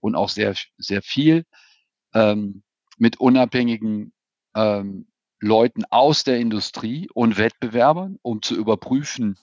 und 0.00 0.14
auch 0.14 0.30
sehr, 0.30 0.54
sehr 0.78 1.02
viel 1.02 1.44
ähm, 2.14 2.62
mit 2.96 3.20
unabhängigen 3.20 4.12
ähm, 4.54 5.08
Leuten 5.40 5.84
aus 5.84 6.24
der 6.24 6.38
Industrie 6.38 7.08
und 7.12 7.38
Wettbewerbern, 7.38 8.18
um 8.22 8.42
zu 8.42 8.56
überprüfen, 8.56 9.38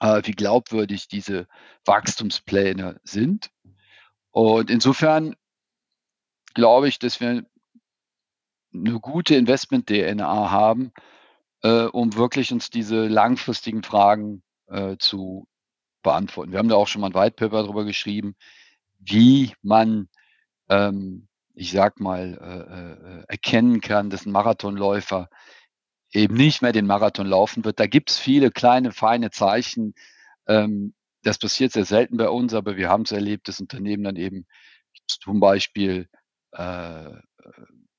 äh, 0.00 0.22
wie 0.24 0.32
glaubwürdig 0.32 1.06
diese 1.06 1.46
Wachstumspläne 1.84 3.00
sind. 3.04 3.50
Und 4.34 4.68
insofern 4.68 5.36
glaube 6.54 6.88
ich, 6.88 6.98
dass 6.98 7.20
wir 7.20 7.46
eine 8.74 9.00
gute 9.00 9.36
Investment-DNA 9.36 10.50
haben, 10.50 10.92
äh, 11.62 11.84
um 11.84 12.16
wirklich 12.16 12.50
uns 12.50 12.68
diese 12.68 13.06
langfristigen 13.06 13.84
Fragen 13.84 14.42
äh, 14.66 14.96
zu 14.98 15.46
beantworten. 16.02 16.50
Wir 16.50 16.58
haben 16.58 16.68
da 16.68 16.74
auch 16.74 16.88
schon 16.88 17.00
mal 17.00 17.10
ein 17.10 17.14
White 17.14 17.36
Paper 17.36 17.62
darüber 17.62 17.84
geschrieben, 17.84 18.34
wie 18.98 19.54
man, 19.62 20.08
ähm, 20.68 21.28
ich 21.54 21.70
sag 21.70 22.00
mal, 22.00 22.36
äh, 22.42 23.20
äh, 23.20 23.24
erkennen 23.28 23.80
kann, 23.80 24.10
dass 24.10 24.26
ein 24.26 24.32
Marathonläufer 24.32 25.28
eben 26.10 26.34
nicht 26.34 26.60
mehr 26.60 26.72
den 26.72 26.88
Marathon 26.88 27.28
laufen 27.28 27.64
wird. 27.64 27.78
Da 27.78 27.86
gibt 27.86 28.10
es 28.10 28.18
viele 28.18 28.50
kleine, 28.50 28.90
feine 28.90 29.30
Zeichen, 29.30 29.94
ähm, 30.48 30.92
das 31.24 31.38
passiert 31.38 31.72
sehr 31.72 31.84
selten 31.84 32.16
bei 32.16 32.28
uns, 32.28 32.54
aber 32.54 32.76
wir 32.76 32.88
haben 32.88 33.02
es 33.02 33.12
erlebt, 33.12 33.48
dass 33.48 33.60
Unternehmen 33.60 34.04
dann 34.04 34.16
eben 34.16 34.46
zum 35.06 35.40
Beispiel 35.40 36.08
äh, 36.52 37.10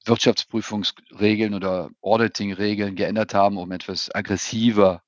Wirtschaftsprüfungsregeln 0.05 1.53
oder 1.53 1.89
Auditing-Regeln 2.01 2.95
geändert 2.95 3.33
haben, 3.33 3.57
um 3.57 3.71
etwas 3.71 4.13
aggressiver 4.13 5.03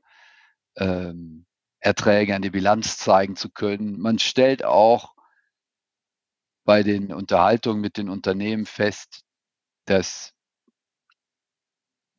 ähm, 0.75 1.45
Erträge 1.79 2.35
an 2.35 2.41
die 2.41 2.49
Bilanz 2.49 2.97
zeigen 2.97 3.35
zu 3.35 3.49
können. 3.49 3.99
Man 3.99 4.19
stellt 4.19 4.65
auch 4.65 5.13
bei 6.65 6.83
den 6.83 7.13
Unterhaltungen 7.13 7.79
mit 7.79 7.97
den 7.97 8.09
Unternehmen 8.09 8.65
fest, 8.65 9.23
dass 9.85 10.33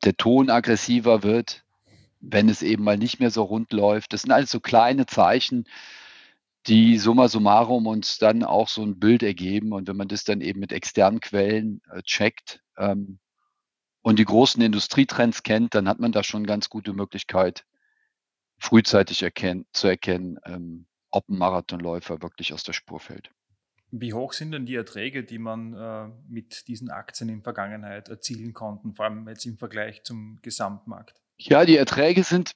der 0.04 0.16
Ton 0.16 0.48
aggressiver 0.48 1.22
wird, 1.22 1.64
wenn 2.20 2.48
es 2.48 2.62
eben 2.62 2.84
mal 2.84 2.98
nicht 2.98 3.20
mehr 3.20 3.30
so 3.30 3.42
rund 3.42 3.72
läuft. 3.72 4.12
Das 4.12 4.22
sind 4.22 4.32
alles 4.32 4.50
so 4.50 4.60
kleine 4.60 5.06
Zeichen, 5.06 5.64
die 6.66 6.98
summa 6.98 7.28
summarum 7.28 7.86
uns 7.86 8.18
dann 8.18 8.44
auch 8.44 8.68
so 8.68 8.82
ein 8.82 8.98
Bild 8.98 9.22
ergeben. 9.22 9.72
Und 9.72 9.88
wenn 9.88 9.96
man 9.96 10.08
das 10.08 10.24
dann 10.24 10.40
eben 10.40 10.60
mit 10.60 10.72
externen 10.72 11.20
Quellen 11.20 11.80
äh, 11.90 12.02
checkt 12.02 12.62
ähm, 12.76 13.18
und 14.02 14.18
die 14.18 14.24
großen 14.24 14.62
Industrietrends 14.62 15.42
kennt, 15.42 15.74
dann 15.74 15.88
hat 15.88 15.98
man 15.98 16.12
da 16.12 16.22
schon 16.22 16.46
ganz 16.46 16.68
gute 16.68 16.92
Möglichkeit, 16.92 17.64
frühzeitig 18.58 19.22
erkennen, 19.22 19.66
zu 19.72 19.86
erkennen, 19.86 20.38
ähm, 20.44 20.86
ob 21.10 21.28
ein 21.28 21.38
Marathonläufer 21.38 22.20
wirklich 22.22 22.52
aus 22.52 22.64
der 22.64 22.72
Spur 22.72 23.00
fällt. 23.00 23.30
Wie 23.90 24.12
hoch 24.12 24.34
sind 24.34 24.52
denn 24.52 24.66
die 24.66 24.74
Erträge, 24.74 25.24
die 25.24 25.38
man 25.38 25.72
äh, 25.72 26.08
mit 26.28 26.68
diesen 26.68 26.90
Aktien 26.90 27.30
in 27.30 27.42
Vergangenheit 27.42 28.10
erzielen 28.10 28.52
konnten, 28.52 28.92
vor 28.92 29.06
allem 29.06 29.26
jetzt 29.28 29.46
im 29.46 29.56
Vergleich 29.56 30.02
zum 30.02 30.38
Gesamtmarkt? 30.42 31.22
Ja, 31.38 31.64
die 31.64 31.76
Erträge 31.76 32.24
sind 32.24 32.54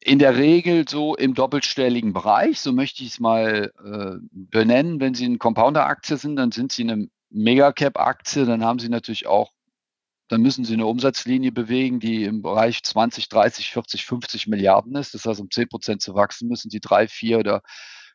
in 0.00 0.18
der 0.18 0.36
Regel 0.36 0.88
so 0.88 1.14
im 1.14 1.34
doppelstelligen 1.34 2.12
Bereich, 2.12 2.60
so 2.60 2.72
möchte 2.72 3.04
ich 3.04 3.10
es 3.10 3.20
mal 3.20 3.72
äh, 3.84 4.16
benennen. 4.32 4.98
Wenn 4.98 5.14
Sie 5.14 5.26
eine 5.26 5.38
Compounder-Aktie 5.38 6.16
sind, 6.16 6.36
dann 6.36 6.52
sind 6.52 6.72
Sie 6.72 6.82
eine 6.82 7.08
Megacap-Aktie, 7.30 8.46
dann 8.46 8.64
haben 8.64 8.78
Sie 8.78 8.88
natürlich 8.88 9.26
auch, 9.26 9.52
dann 10.28 10.42
müssen 10.42 10.64
Sie 10.64 10.74
eine 10.74 10.86
Umsatzlinie 10.86 11.52
bewegen, 11.52 12.00
die 12.00 12.24
im 12.24 12.42
Bereich 12.42 12.82
20, 12.82 13.28
30, 13.28 13.70
40, 13.70 14.06
50 14.06 14.46
Milliarden 14.48 14.96
ist. 14.96 15.14
Das 15.14 15.24
heißt, 15.24 15.40
um 15.40 15.50
10 15.50 15.68
Prozent 15.68 16.02
zu 16.02 16.14
wachsen, 16.14 16.48
müssen 16.48 16.70
Sie 16.70 16.80
drei, 16.80 17.06
vier 17.06 17.38
oder 17.38 17.62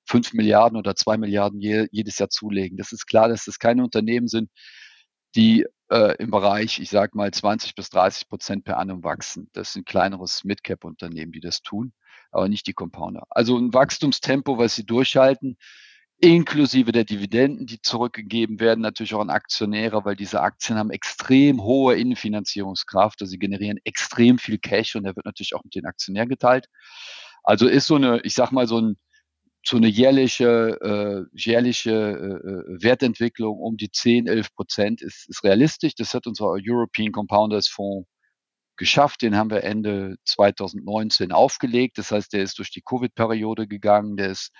fünf 0.05 0.33
Milliarden 0.33 0.77
oder 0.77 0.95
zwei 0.95 1.17
Milliarden 1.17 1.61
je, 1.61 1.87
jedes 1.91 2.17
Jahr 2.17 2.29
zulegen. 2.29 2.77
Das 2.77 2.91
ist 2.91 3.05
klar, 3.05 3.29
dass 3.29 3.45
das 3.45 3.59
keine 3.59 3.83
Unternehmen 3.83 4.27
sind, 4.27 4.49
die 5.35 5.65
äh, 5.89 6.15
im 6.17 6.31
Bereich, 6.31 6.79
ich 6.79 6.89
sage 6.89 7.11
mal, 7.15 7.31
20 7.31 7.75
bis 7.75 7.89
30 7.89 8.27
Prozent 8.29 8.63
per 8.63 8.77
annum 8.77 9.03
wachsen. 9.03 9.49
Das 9.53 9.73
sind 9.73 9.85
kleineres 9.85 10.43
Midcap-Unternehmen, 10.43 11.31
die 11.31 11.41
das 11.41 11.61
tun, 11.61 11.93
aber 12.31 12.49
nicht 12.49 12.67
die 12.67 12.73
Compounder. 12.73 13.23
Also 13.29 13.57
ein 13.57 13.73
Wachstumstempo, 13.73 14.57
was 14.57 14.75
sie 14.75 14.85
durchhalten, 14.85 15.57
inklusive 16.19 16.91
der 16.91 17.03
Dividenden, 17.03 17.67
die 17.67 17.81
zurückgegeben 17.81 18.59
werden, 18.59 18.81
natürlich 18.81 19.13
auch 19.13 19.21
an 19.21 19.29
Aktionäre, 19.29 20.05
weil 20.05 20.15
diese 20.15 20.41
Aktien 20.41 20.77
haben 20.77 20.91
extrem 20.91 21.61
hohe 21.61 21.95
Innenfinanzierungskraft, 21.95 23.21
also 23.21 23.29
sie 23.29 23.39
generieren 23.39 23.79
extrem 23.83 24.37
viel 24.37 24.57
Cash 24.57 24.95
und 24.95 25.03
der 25.03 25.15
wird 25.15 25.25
natürlich 25.25 25.55
auch 25.55 25.63
mit 25.63 25.75
den 25.75 25.85
Aktionären 25.85 26.29
geteilt. 26.29 26.67
Also 27.43 27.67
ist 27.67 27.87
so 27.87 27.95
eine, 27.95 28.21
ich 28.21 28.33
sag 28.33 28.51
mal, 28.51 28.67
so 28.67 28.79
ein 28.79 28.97
so 29.67 29.77
eine 29.77 29.87
jährliche, 29.87 30.77
äh, 30.81 31.37
jährliche 31.37 31.91
äh, 31.91 32.49
äh 32.49 32.83
Wertentwicklung 32.83 33.59
um 33.59 33.77
die 33.77 33.91
10, 33.91 34.27
11 34.27 34.53
Prozent 34.53 35.01
ist, 35.01 35.27
ist 35.27 35.43
realistisch. 35.43 35.95
Das 35.95 36.13
hat 36.13 36.27
unser 36.27 36.55
European 36.63 37.11
Compounders 37.11 37.67
Fonds 37.67 38.07
geschafft. 38.77 39.21
Den 39.21 39.35
haben 39.35 39.49
wir 39.49 39.63
Ende 39.63 40.17
2019 40.25 41.31
aufgelegt. 41.31 41.97
Das 41.97 42.11
heißt, 42.11 42.33
der 42.33 42.43
ist 42.43 42.59
durch 42.59 42.71
die 42.71 42.81
Covid-Periode 42.81 43.67
gegangen, 43.67 44.17
der 44.17 44.29
ist 44.29 44.51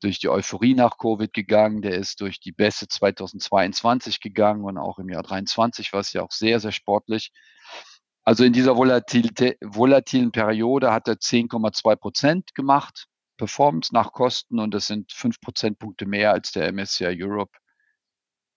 durch 0.00 0.18
die 0.18 0.28
Euphorie 0.28 0.74
nach 0.74 0.96
Covid 0.98 1.32
gegangen, 1.32 1.82
der 1.82 1.94
ist 1.94 2.20
durch 2.20 2.40
die 2.40 2.52
Bässe 2.52 2.88
2022 2.88 4.20
gegangen 4.20 4.64
und 4.64 4.78
auch 4.78 4.98
im 4.98 5.10
Jahr 5.10 5.22
23 5.22 5.92
war 5.92 6.00
es 6.00 6.12
ja 6.12 6.22
auch 6.22 6.32
sehr, 6.32 6.58
sehr 6.58 6.72
sportlich. 6.72 7.30
Also 8.24 8.44
in 8.44 8.52
dieser 8.52 8.76
volatilen 8.76 10.32
Periode 10.32 10.92
hat 10.92 11.08
er 11.08 11.14
10,2 11.14 11.96
Prozent 11.96 12.54
gemacht, 12.54 13.08
Performance 13.40 13.94
nach 13.94 14.12
Kosten 14.12 14.58
und 14.58 14.74
das 14.74 14.86
sind 14.86 15.12
fünf 15.12 15.40
Prozentpunkte 15.40 16.04
mehr 16.04 16.30
als 16.30 16.52
der 16.52 16.70
MSCI 16.70 17.16
Europe, 17.22 17.56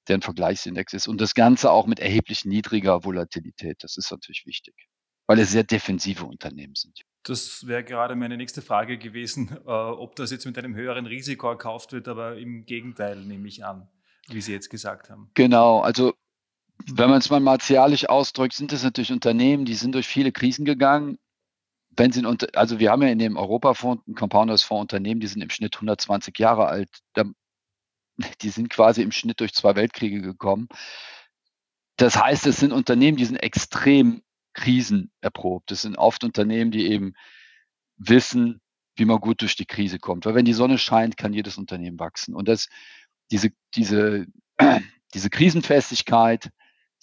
der 0.10 0.18
ein 0.18 0.22
Vergleichsindex 0.22 0.92
ist. 0.92 1.08
Und 1.08 1.22
das 1.22 1.34
Ganze 1.34 1.72
auch 1.72 1.88
mit 1.88 2.02
erheblich 2.02 2.44
niedriger 2.44 3.06
Volatilität. 3.06 3.78
Das 3.82 3.96
ist 3.96 4.12
natürlich 4.12 4.46
wichtig, 4.46 4.76
weil 5.26 5.40
es 5.40 5.52
sehr 5.52 5.64
defensive 5.64 6.26
Unternehmen 6.26 6.76
sind. 6.76 7.00
Das 7.24 7.66
wäre 7.66 7.86
gerade 7.86 8.16
meine 8.16 8.36
nächste 8.36 8.62
Frage 8.62 8.98
gewesen, 8.98 9.58
äh, 9.66 9.70
ob 9.70 10.18
das 10.18 10.32
jetzt 10.32 10.46
mit 10.46 10.58
einem 10.58 10.76
höheren 10.76 11.06
Risiko 11.06 11.48
erkauft 11.48 11.94
wird, 11.94 12.10
aber 12.10 12.38
im 12.38 12.66
Gegenteil 12.66 13.24
nehme 13.24 13.48
ich 13.48 13.64
an, 13.64 13.88
wie 14.28 14.42
Sie 14.42 14.52
jetzt 14.52 14.70
gesagt 14.70 15.10
haben. 15.10 15.32
Genau, 15.34 15.80
also 15.80 16.14
wenn 16.92 17.10
man 17.10 17.20
es 17.20 17.30
mal 17.30 17.40
martialisch 17.40 18.10
ausdrückt, 18.10 18.54
sind 18.54 18.74
das 18.74 18.84
natürlich 18.84 19.14
Unternehmen, 19.14 19.64
die 19.64 19.76
sind 19.76 19.96
durch 19.96 20.08
viele 20.08 20.34
Krisen 20.34 20.66
gegangen. 20.66 21.18
Wenn 21.96 22.12
sie 22.12 22.24
also 22.56 22.80
wir 22.80 22.92
haben 22.92 23.02
ja 23.02 23.10
in 23.10 23.20
dem 23.20 23.38
Europafonds 23.38 24.08
ein 24.08 24.16
Compounders 24.16 24.64
Fonds 24.64 24.82
Unternehmen, 24.94 25.20
die 25.20 25.28
sind 25.28 25.42
im 25.42 25.50
Schnitt 25.50 25.76
120 25.76 26.38
Jahre 26.40 26.68
alt. 26.68 26.90
Die 28.42 28.50
sind 28.50 28.70
quasi 28.70 29.02
im 29.02 29.12
Schnitt 29.12 29.40
durch 29.40 29.54
zwei 29.54 29.76
Weltkriege 29.76 30.22
gekommen. 30.22 30.68
Das 31.98 32.16
heißt, 32.16 32.46
es 32.48 32.58
sind 32.58 32.72
Unternehmen, 32.72 33.18
die 33.18 33.26
sind 33.26 33.38
extrem 33.38 34.22
krisenerprobt. 34.54 35.72
Das 35.72 35.82
sind 35.82 35.98
oft 35.98 36.24
Unternehmen, 36.24 36.72
die 36.72 36.88
eben 36.88 37.14
wissen, 37.98 38.62
wie 38.96 39.06
man 39.06 39.20
gut 39.20 39.42
durch 39.42 39.56
die 39.56 39.66
Krise 39.66 40.00
kommt. 40.00 40.26
Weil 40.26 40.36
wenn 40.36 40.46
die 40.46 40.54
Sonne 40.54 40.78
scheint, 40.78 41.18
kann 41.18 41.34
jedes 41.34 41.58
Unternehmen 41.58 42.00
wachsen. 42.00 42.36
Und 42.36 42.48
das, 42.48 42.70
diese, 43.32 43.50
diese, 43.76 44.28
diese 45.14 45.30
Krisenfestigkeit, 45.30 46.50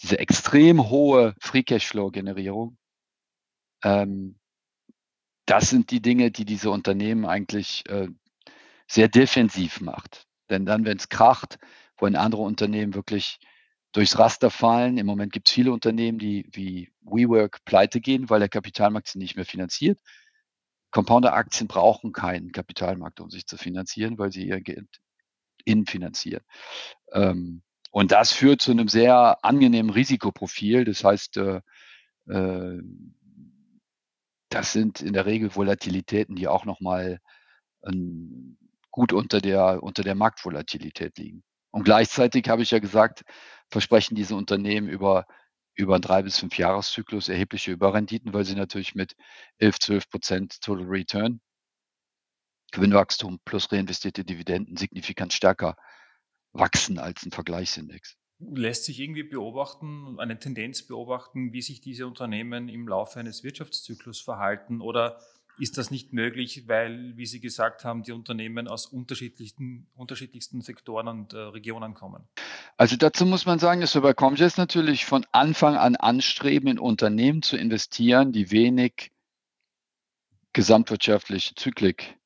diese 0.02 0.18
extrem 0.18 0.88
hohe 0.88 1.34
Free 1.40 1.62
Cashflow 1.62 2.10
Generierung, 2.10 2.76
ähm, 3.82 4.39
das 5.50 5.68
sind 5.68 5.90
die 5.90 6.00
Dinge, 6.00 6.30
die 6.30 6.44
diese 6.44 6.70
Unternehmen 6.70 7.26
eigentlich 7.26 7.82
äh, 7.88 8.08
sehr 8.86 9.08
defensiv 9.08 9.80
macht. 9.80 10.26
Denn 10.48 10.64
dann, 10.64 10.84
wenn 10.84 10.96
es 10.96 11.08
kracht, 11.08 11.58
wollen 11.98 12.14
andere 12.14 12.42
Unternehmen 12.42 12.94
wirklich 12.94 13.40
durchs 13.92 14.16
Raster 14.16 14.50
fallen. 14.50 14.96
Im 14.96 15.06
Moment 15.06 15.32
gibt 15.32 15.48
es 15.48 15.54
viele 15.54 15.72
Unternehmen, 15.72 16.18
die 16.18 16.48
wie 16.52 16.92
WeWork 17.00 17.64
pleite 17.64 18.00
gehen, 18.00 18.30
weil 18.30 18.38
der 18.38 18.48
Kapitalmarkt 18.48 19.08
sie 19.08 19.18
nicht 19.18 19.34
mehr 19.34 19.44
finanziert. 19.44 19.98
Compounder-Aktien 20.92 21.66
brauchen 21.66 22.12
keinen 22.12 22.52
Kapitalmarkt, 22.52 23.20
um 23.20 23.30
sich 23.30 23.46
zu 23.46 23.56
finanzieren, 23.56 24.18
weil 24.18 24.30
sie 24.30 24.46
ihr 24.46 24.60
Geld 24.60 25.00
innen 25.64 25.86
finanzieren. 25.86 26.42
Ähm, 27.12 27.62
und 27.90 28.12
das 28.12 28.32
führt 28.32 28.62
zu 28.62 28.70
einem 28.70 28.86
sehr 28.86 29.44
angenehmen 29.44 29.90
Risikoprofil. 29.90 30.84
Das 30.84 31.02
heißt, 31.02 31.38
äh, 31.38 31.60
äh, 32.28 32.78
das 34.50 34.72
sind 34.72 35.00
in 35.00 35.12
der 35.12 35.26
Regel 35.26 35.54
Volatilitäten, 35.54 36.36
die 36.36 36.48
auch 36.48 36.64
nochmal 36.64 37.20
ähm, 37.86 38.58
gut 38.90 39.12
unter 39.12 39.40
der, 39.40 39.82
unter 39.82 40.02
der 40.02 40.14
Marktvolatilität 40.14 41.16
liegen. 41.18 41.42
Und 41.70 41.84
gleichzeitig 41.84 42.48
habe 42.48 42.62
ich 42.62 42.72
ja 42.72 42.80
gesagt, 42.80 43.22
versprechen 43.70 44.16
diese 44.16 44.34
Unternehmen 44.34 44.88
über, 44.88 45.26
über 45.74 45.94
einen 45.94 46.02
drei 46.02 46.22
bis 46.22 46.38
fünf 46.38 46.58
Jahreszyklus 46.58 47.28
erhebliche 47.28 47.70
Überrenditen, 47.70 48.34
weil 48.34 48.44
sie 48.44 48.56
natürlich 48.56 48.94
mit 48.94 49.14
11, 49.58 49.78
12 49.78 50.10
Prozent 50.10 50.60
Total 50.60 50.86
Return, 50.86 51.40
Gewinnwachstum 52.72 53.38
plus 53.44 53.70
reinvestierte 53.70 54.24
Dividenden 54.24 54.76
signifikant 54.76 55.32
stärker 55.32 55.76
wachsen 56.52 56.98
als 56.98 57.24
ein 57.24 57.32
Vergleichsindex. 57.32 58.16
Lässt 58.40 58.84
sich 58.84 58.98
irgendwie 59.00 59.22
beobachten, 59.22 60.18
eine 60.18 60.38
Tendenz 60.38 60.82
beobachten, 60.82 61.52
wie 61.52 61.62
sich 61.62 61.80
diese 61.80 62.06
Unternehmen 62.06 62.68
im 62.68 62.88
Laufe 62.88 63.20
eines 63.20 63.44
Wirtschaftszyklus 63.44 64.20
verhalten 64.20 64.80
oder 64.80 65.20
ist 65.60 65.76
das 65.76 65.90
nicht 65.90 66.14
möglich, 66.14 66.68
weil, 66.68 67.16
wie 67.16 67.26
Sie 67.26 67.40
gesagt 67.40 67.84
haben, 67.84 68.02
die 68.02 68.12
Unternehmen 68.12 68.66
aus 68.66 68.86
unterschiedlichsten, 68.86 69.86
unterschiedlichsten 69.94 70.62
Sektoren 70.62 71.06
und 71.06 71.32
äh, 71.34 71.38
Regionen 71.38 71.92
kommen? 71.92 72.26
Also 72.78 72.96
dazu 72.96 73.26
muss 73.26 73.44
man 73.44 73.58
sagen, 73.58 73.82
dass 73.82 73.94
wir 73.94 74.00
bei 74.00 74.14
Comgest 74.14 74.56
natürlich 74.56 75.04
von 75.04 75.26
Anfang 75.32 75.76
an 75.76 75.96
anstreben, 75.96 76.68
in 76.68 76.78
Unternehmen 76.78 77.42
zu 77.42 77.58
investieren, 77.58 78.32
die 78.32 78.50
wenig 78.50 79.12
gesamtwirtschaftliche 80.54 81.54
Zyklik 81.54 82.16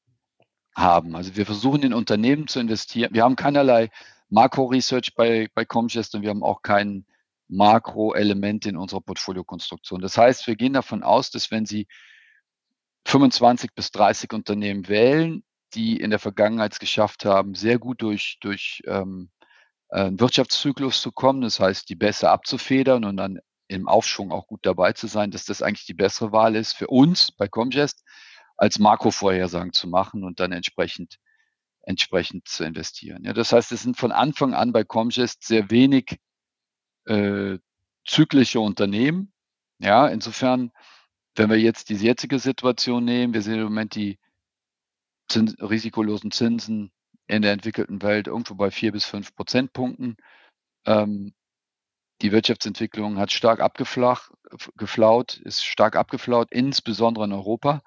haben. 0.74 1.16
Also 1.16 1.36
wir 1.36 1.44
versuchen 1.44 1.82
in 1.82 1.92
Unternehmen 1.92 2.46
zu 2.46 2.60
investieren. 2.60 3.12
Wir 3.14 3.24
haben 3.24 3.36
keinerlei 3.36 3.90
Makro-Research 4.34 5.14
bei, 5.14 5.48
bei 5.54 5.64
Comgest 5.64 6.14
und 6.14 6.22
wir 6.22 6.30
haben 6.30 6.42
auch 6.42 6.62
kein 6.62 7.06
Makro-Element 7.48 8.66
in 8.66 8.76
unserer 8.76 9.00
Portfoliokonstruktion. 9.00 10.00
Das 10.00 10.18
heißt, 10.18 10.46
wir 10.46 10.56
gehen 10.56 10.72
davon 10.72 11.02
aus, 11.04 11.30
dass 11.30 11.50
wenn 11.50 11.66
Sie 11.66 11.86
25 13.06 13.74
bis 13.74 13.92
30 13.92 14.32
Unternehmen 14.32 14.88
wählen, 14.88 15.44
die 15.74 16.00
in 16.00 16.10
der 16.10 16.18
Vergangenheit 16.18 16.72
es 16.72 16.78
geschafft 16.80 17.24
haben, 17.24 17.54
sehr 17.54 17.78
gut 17.78 18.02
durch, 18.02 18.38
durch 18.40 18.82
ähm, 18.86 19.30
einen 19.88 20.18
Wirtschaftszyklus 20.18 21.00
zu 21.00 21.12
kommen, 21.12 21.42
das 21.42 21.60
heißt, 21.60 21.88
die 21.88 21.94
besser 21.94 22.30
abzufedern 22.30 23.04
und 23.04 23.16
dann 23.16 23.38
im 23.68 23.86
Aufschwung 23.86 24.32
auch 24.32 24.48
gut 24.48 24.60
dabei 24.62 24.92
zu 24.92 25.06
sein, 25.06 25.30
dass 25.30 25.44
das 25.44 25.62
eigentlich 25.62 25.86
die 25.86 25.94
bessere 25.94 26.32
Wahl 26.32 26.56
ist 26.56 26.72
für 26.72 26.88
uns 26.88 27.30
bei 27.30 27.46
Comgest, 27.46 28.02
als 28.56 28.80
Makrovorhersagen 28.80 29.72
zu 29.72 29.86
machen 29.86 30.24
und 30.24 30.40
dann 30.40 30.50
entsprechend 30.50 31.18
entsprechend 31.86 32.48
zu 32.48 32.64
investieren. 32.64 33.24
Ja, 33.24 33.32
das 33.32 33.52
heißt, 33.52 33.72
es 33.72 33.82
sind 33.82 33.96
von 33.96 34.12
Anfang 34.12 34.54
an 34.54 34.72
bei 34.72 34.84
Comgest 34.84 35.44
sehr 35.44 35.70
wenig 35.70 36.18
äh, 37.06 37.58
zyklische 38.06 38.60
Unternehmen. 38.60 39.32
Ja, 39.78 40.08
insofern, 40.08 40.72
wenn 41.36 41.50
wir 41.50 41.58
jetzt 41.58 41.90
die 41.90 41.96
jetzige 41.96 42.38
Situation 42.38 43.04
nehmen, 43.04 43.34
wir 43.34 43.42
sehen 43.42 43.58
im 43.58 43.64
Moment 43.64 43.94
die 43.94 44.18
Zins, 45.28 45.56
risikolosen 45.60 46.30
Zinsen 46.30 46.92
in 47.26 47.42
der 47.42 47.52
entwickelten 47.52 48.02
Welt 48.02 48.26
irgendwo 48.26 48.54
bei 48.54 48.70
vier 48.70 48.92
bis 48.92 49.04
fünf 49.04 49.34
Prozentpunkten. 49.34 50.16
Ähm, 50.86 51.34
die 52.22 52.30
Wirtschaftsentwicklung 52.32 53.18
hat 53.18 53.32
stark 53.32 53.60
abgeflaut, 53.60 55.36
ist 55.38 55.64
stark 55.64 55.96
abgeflaut, 55.96 56.48
insbesondere 56.52 57.24
in 57.24 57.32
Europa. 57.32 57.82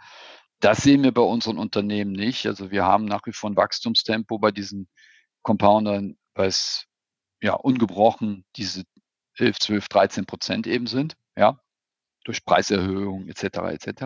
Das 0.59 0.79
sehen 0.79 1.03
wir 1.03 1.13
bei 1.13 1.21
unseren 1.21 1.57
Unternehmen 1.57 2.11
nicht. 2.11 2.45
Also 2.47 2.71
wir 2.71 2.85
haben 2.85 3.05
nach 3.05 3.21
wie 3.25 3.33
vor 3.33 3.49
ein 3.49 3.55
Wachstumstempo 3.55 4.39
bei 4.39 4.51
diesen 4.51 4.89
Compoundern, 5.43 6.17
was 6.33 6.85
ja 7.41 7.53
ungebrochen 7.53 8.43
diese 8.55 8.83
11, 9.37 9.59
12, 9.59 9.87
13 9.87 10.25
Prozent 10.25 10.67
eben 10.67 10.87
sind, 10.87 11.15
ja, 11.35 11.59
durch 12.23 12.43
Preiserhöhungen 12.43 13.29
etc. 13.29 13.43
etc. 13.69 14.03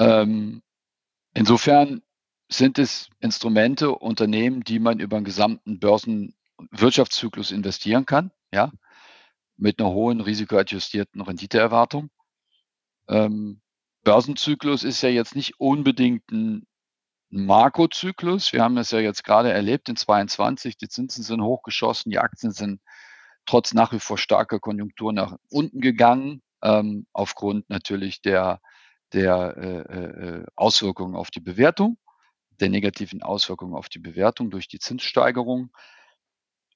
Ähm, 0.00 0.62
insofern 1.34 2.02
sind 2.48 2.78
es 2.78 3.08
Instrumente, 3.20 3.92
Unternehmen, 3.92 4.64
die 4.64 4.80
man 4.80 4.98
über 4.98 5.16
einen 5.16 5.24
gesamten 5.24 5.78
Börsenwirtschaftszyklus 5.78 7.52
investieren 7.52 8.06
kann, 8.06 8.32
ja, 8.52 8.72
mit 9.56 9.78
einer 9.78 9.90
hohen 9.90 10.20
risikoadjustierten 10.20 11.20
Renditeerwartung. 11.20 12.10
Ähm, 13.08 13.60
Börsenzyklus 14.02 14.82
ist 14.82 15.02
ja 15.02 15.08
jetzt 15.08 15.36
nicht 15.36 15.60
unbedingt 15.60 16.30
ein 16.30 16.66
Makrozyklus. 17.30 18.52
Wir 18.52 18.62
haben 18.62 18.74
das 18.74 18.90
ja 18.90 18.98
jetzt 18.98 19.24
gerade 19.24 19.52
erlebt 19.52 19.88
in 19.88 19.96
22. 19.96 20.76
Die 20.76 20.88
Zinsen 20.88 21.22
sind 21.22 21.42
hochgeschossen, 21.42 22.10
die 22.10 22.18
Aktien 22.18 22.52
sind 22.52 22.80
trotz 23.46 23.72
nach 23.72 23.92
wie 23.92 24.00
vor 24.00 24.18
starker 24.18 24.60
Konjunktur 24.60 25.12
nach 25.12 25.36
unten 25.50 25.80
gegangen, 25.80 26.42
ähm, 26.62 27.06
aufgrund 27.12 27.68
natürlich 27.70 28.22
der, 28.22 28.60
der 29.12 29.56
äh, 29.56 29.96
äh, 29.96 30.46
Auswirkungen 30.56 31.14
auf 31.14 31.30
die 31.30 31.40
Bewertung, 31.40 31.98
der 32.60 32.68
negativen 32.68 33.22
Auswirkungen 33.22 33.74
auf 33.74 33.88
die 33.88 33.98
Bewertung 33.98 34.50
durch 34.50 34.68
die 34.68 34.78
Zinssteigerung. 34.78 35.70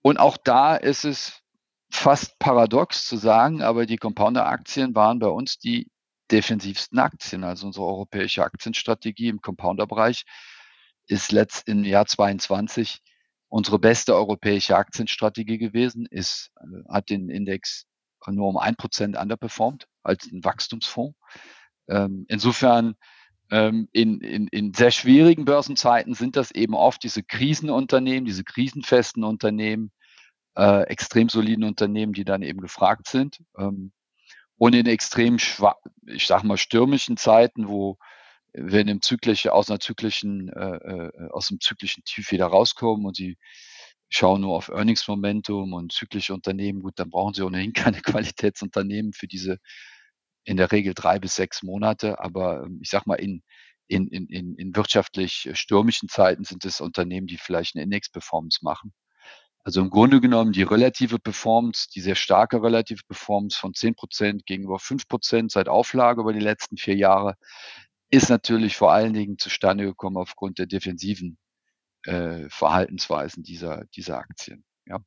Und 0.02 0.18
auch 0.18 0.36
da 0.36 0.76
ist 0.76 1.04
es 1.04 1.40
fast 1.90 2.38
paradox 2.38 3.06
zu 3.06 3.16
sagen, 3.16 3.62
aber 3.62 3.86
die 3.86 3.96
Compounder-Aktien 3.96 4.94
waren 4.94 5.18
bei 5.18 5.28
uns 5.28 5.58
die 5.58 5.90
defensivsten 6.30 6.98
Aktien. 6.98 7.44
Also 7.44 7.66
unsere 7.66 7.86
europäische 7.86 8.44
Aktienstrategie 8.44 9.28
im 9.28 9.40
Compounder-Bereich 9.40 10.24
ist 11.06 11.32
letzt 11.32 11.68
im 11.68 11.84
Jahr 11.84 12.06
22 12.06 13.02
unsere 13.48 13.78
beste 13.78 14.14
europäische 14.14 14.76
Aktienstrategie 14.76 15.58
gewesen, 15.58 16.06
ist, 16.06 16.50
äh, 16.56 16.92
hat 16.92 17.10
den 17.10 17.28
Index 17.28 17.86
nur 18.26 18.48
um 18.48 18.56
ein 18.56 18.74
Prozent 18.74 19.16
underperformed 19.16 19.86
als 20.02 20.26
ein 20.32 20.42
Wachstumsfonds. 20.44 21.16
Ähm, 21.88 22.24
insofern 22.28 22.96
ähm, 23.50 23.88
in, 23.92 24.20
in, 24.20 24.48
in 24.48 24.72
sehr 24.72 24.90
schwierigen 24.90 25.44
Börsenzeiten 25.44 26.14
sind 26.14 26.36
das 26.36 26.50
eben 26.50 26.74
oft 26.74 27.02
diese 27.02 27.22
Krisenunternehmen, 27.22 28.24
diese 28.24 28.44
krisenfesten 28.44 29.22
Unternehmen, 29.22 29.92
äh, 30.56 30.82
extrem 30.88 31.28
soliden 31.28 31.64
Unternehmen, 31.64 32.12
die 32.12 32.24
dann 32.24 32.42
eben 32.42 32.60
gefragt 32.60 33.08
sind. 33.08 33.38
Ähm, 33.58 33.92
und 34.56 34.74
in 34.74 34.86
extrem, 34.86 35.36
ich 35.36 36.26
sag 36.26 36.44
mal, 36.44 36.56
stürmischen 36.56 37.16
Zeiten, 37.16 37.68
wo 37.68 37.98
in 38.52 38.72
einem 38.72 39.02
zyklische, 39.02 39.52
aus 39.52 39.68
einer 39.68 39.80
zyklischen, 39.80 40.48
äh, 40.48 40.76
äh, 40.76 41.30
aus 41.30 41.48
dem 41.48 41.60
zyklischen 41.60 42.04
Tief 42.04 42.30
wieder 42.30 42.46
rauskommen 42.46 43.04
und 43.04 43.16
sie 43.16 43.36
schauen 44.08 44.42
nur 44.42 44.56
auf 44.56 44.68
Earnings-Momentum 44.68 45.72
und 45.72 45.92
zyklische 45.92 46.34
Unternehmen, 46.34 46.82
gut, 46.82 46.94
dann 46.96 47.10
brauchen 47.10 47.34
sie 47.34 47.42
ohnehin 47.42 47.72
keine 47.98 48.00
Qualitätsunternehmen 48.00 49.12
für 49.12 49.26
diese 49.26 49.58
in 50.44 50.56
der 50.56 50.70
Regel 50.72 50.94
drei 50.94 51.18
bis 51.18 51.34
sechs 51.34 51.62
Monate. 51.62 52.20
Aber 52.20 52.64
ähm, 52.64 52.78
ich 52.82 52.90
sag 52.90 53.06
mal, 53.06 53.16
in, 53.16 53.42
in, 53.88 54.08
in, 54.08 54.54
in 54.56 54.76
wirtschaftlich 54.76 55.50
stürmischen 55.54 56.08
Zeiten 56.08 56.44
sind 56.44 56.64
es 56.64 56.80
Unternehmen, 56.80 57.26
die 57.26 57.38
vielleicht 57.38 57.74
eine 57.74 57.84
Index-Performance 57.84 58.60
machen. 58.62 58.92
Also 59.64 59.80
im 59.80 59.88
Grunde 59.88 60.20
genommen 60.20 60.52
die 60.52 60.62
relative 60.62 61.18
Performance, 61.18 61.88
die 61.88 62.00
sehr 62.00 62.16
starke 62.16 62.62
relative 62.62 63.02
Performance 63.08 63.58
von 63.58 63.72
10 63.72 63.94
Prozent 63.94 64.46
gegenüber 64.46 64.78
5 64.78 65.08
Prozent 65.08 65.50
seit 65.50 65.68
Auflage 65.68 66.20
über 66.20 66.34
die 66.34 66.40
letzten 66.40 66.76
vier 66.76 66.96
Jahre 66.96 67.36
ist 68.10 68.28
natürlich 68.28 68.76
vor 68.76 68.92
allen 68.92 69.12
Dingen 69.12 69.38
zustande 69.38 69.84
gekommen 69.84 70.18
aufgrund 70.18 70.58
der 70.58 70.66
defensiven 70.66 71.38
äh, 72.04 72.48
Verhaltensweisen 72.48 73.42
dieser, 73.42 73.86
dieser 73.86 74.18
Aktien. 74.18 74.64
Ja. 74.86 75.00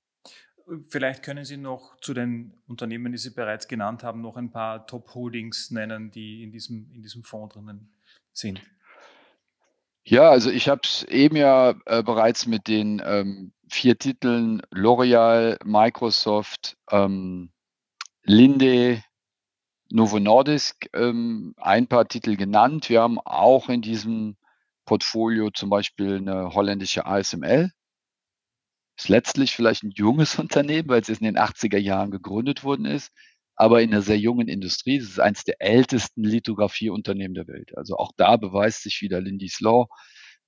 Vielleicht 0.89 1.23
können 1.23 1.45
Sie 1.45 1.55
noch 1.55 1.97
zu 2.01 2.13
den 2.13 2.53
Unternehmen, 2.67 3.13
die 3.13 3.17
Sie 3.17 3.29
bereits 3.29 3.69
genannt 3.69 4.03
haben, 4.03 4.21
noch 4.21 4.35
ein 4.35 4.51
paar 4.51 4.85
Top-Holdings 4.85 5.71
nennen, 5.71 6.11
die 6.11 6.43
in 6.43 6.51
diesem, 6.51 6.91
in 6.91 7.01
diesem 7.01 7.23
Fonds 7.23 7.53
drinnen 7.53 7.95
sind. 8.33 8.61
Ja, 10.09 10.29
also 10.29 10.49
ich 10.49 10.69
habe 10.69 10.81
es 10.85 11.03
eben 11.03 11.35
ja 11.35 11.75
äh, 11.85 12.01
bereits 12.01 12.47
mit 12.47 12.69
den 12.69 13.01
ähm, 13.05 13.51
vier 13.69 13.97
Titeln 13.97 14.61
L'Oreal, 14.71 15.57
Microsoft, 15.65 16.77
ähm, 16.89 17.51
Linde, 18.23 19.03
Novo 19.89 20.19
Nordisk 20.19 20.89
ähm, 20.93 21.55
ein 21.57 21.87
paar 21.87 22.07
Titel 22.07 22.37
genannt. 22.37 22.87
Wir 22.87 23.01
haben 23.01 23.19
auch 23.19 23.67
in 23.67 23.81
diesem 23.81 24.37
Portfolio 24.85 25.51
zum 25.51 25.69
Beispiel 25.69 26.15
eine 26.19 26.53
holländische 26.53 27.05
ASML. 27.05 27.73
Ist 28.97 29.09
letztlich 29.09 29.53
vielleicht 29.53 29.83
ein 29.83 29.91
junges 29.91 30.39
Unternehmen, 30.39 30.87
weil 30.87 31.01
es 31.01 31.09
in 31.09 31.25
den 31.25 31.37
80er 31.37 31.79
Jahren 31.79 32.11
gegründet 32.11 32.63
worden 32.63 32.85
ist, 32.85 33.11
aber 33.57 33.81
in 33.81 33.91
einer 33.91 34.03
sehr 34.03 34.19
jungen 34.19 34.47
Industrie. 34.47 34.99
Das 34.99 35.09
ist 35.09 35.19
eines 35.19 35.43
der 35.43 35.55
ältesten 35.59 36.23
Lithografieunternehmen 36.23 37.33
der 37.33 37.47
Welt. 37.47 37.75
Also 37.75 37.97
auch 37.97 38.11
da 38.15 38.37
beweist 38.37 38.83
sich 38.83 39.01
wieder 39.01 39.19
Lindy's 39.19 39.59
Law. 39.59 39.87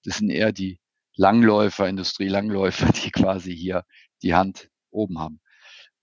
Das 0.06 0.18
sind 0.18 0.30
eher 0.30 0.54
die 0.54 0.80
Langläufer, 1.16 1.90
Industrielangläufer, 1.90 2.92
die 3.04 3.12
quasi 3.12 3.56
hier 3.56 3.84
die 4.22 4.36
Hand 4.36 4.70
oben 4.92 5.20
haben. 5.20 5.42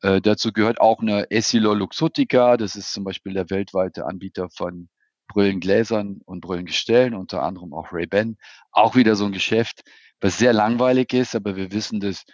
Äh, 0.03 0.21
dazu 0.21 0.53
gehört 0.53 0.81
auch 0.81 1.01
eine 1.01 1.31
Essilor 1.31 1.77
Luxottica. 1.77 2.57
Das 2.57 2.75
ist 2.75 2.93
zum 2.93 3.05
Beispiel 3.05 3.35
der 3.35 3.51
weltweite 3.51 4.05
Anbieter 4.05 4.51
von 4.51 4.89
Brillengläsern 5.29 6.21
und 6.25 6.41
Brillengestellen, 6.41 7.15
unter 7.15 7.43
anderem 7.43 7.73
auch 7.73 7.93
Ray-Ban. 7.93 8.37
Auch 8.73 8.97
wieder 8.97 9.15
so 9.15 9.27
ein 9.27 9.33
Geschäft, 9.33 9.83
was 10.21 10.39
sehr 10.39 10.53
langweilig 10.53 11.13
ist, 11.13 11.37
aber 11.37 11.55
wir 11.55 11.71
wissen, 11.73 12.01
dass 12.01 12.25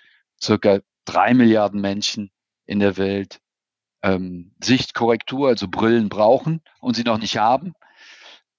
circa 0.43 0.81
drei 1.05 1.35
Milliarden 1.35 1.81
Menschen 1.81 2.31
in 2.65 2.81
der 2.81 2.97
Welt 2.97 3.42
ähm, 4.03 4.53
Sichtkorrektur, 4.63 5.49
also 5.49 5.69
Brillen 5.69 6.09
brauchen 6.09 6.63
und 6.81 6.97
sie 6.97 7.05
noch 7.05 7.19
nicht 7.19 7.39
haben. 7.39 7.75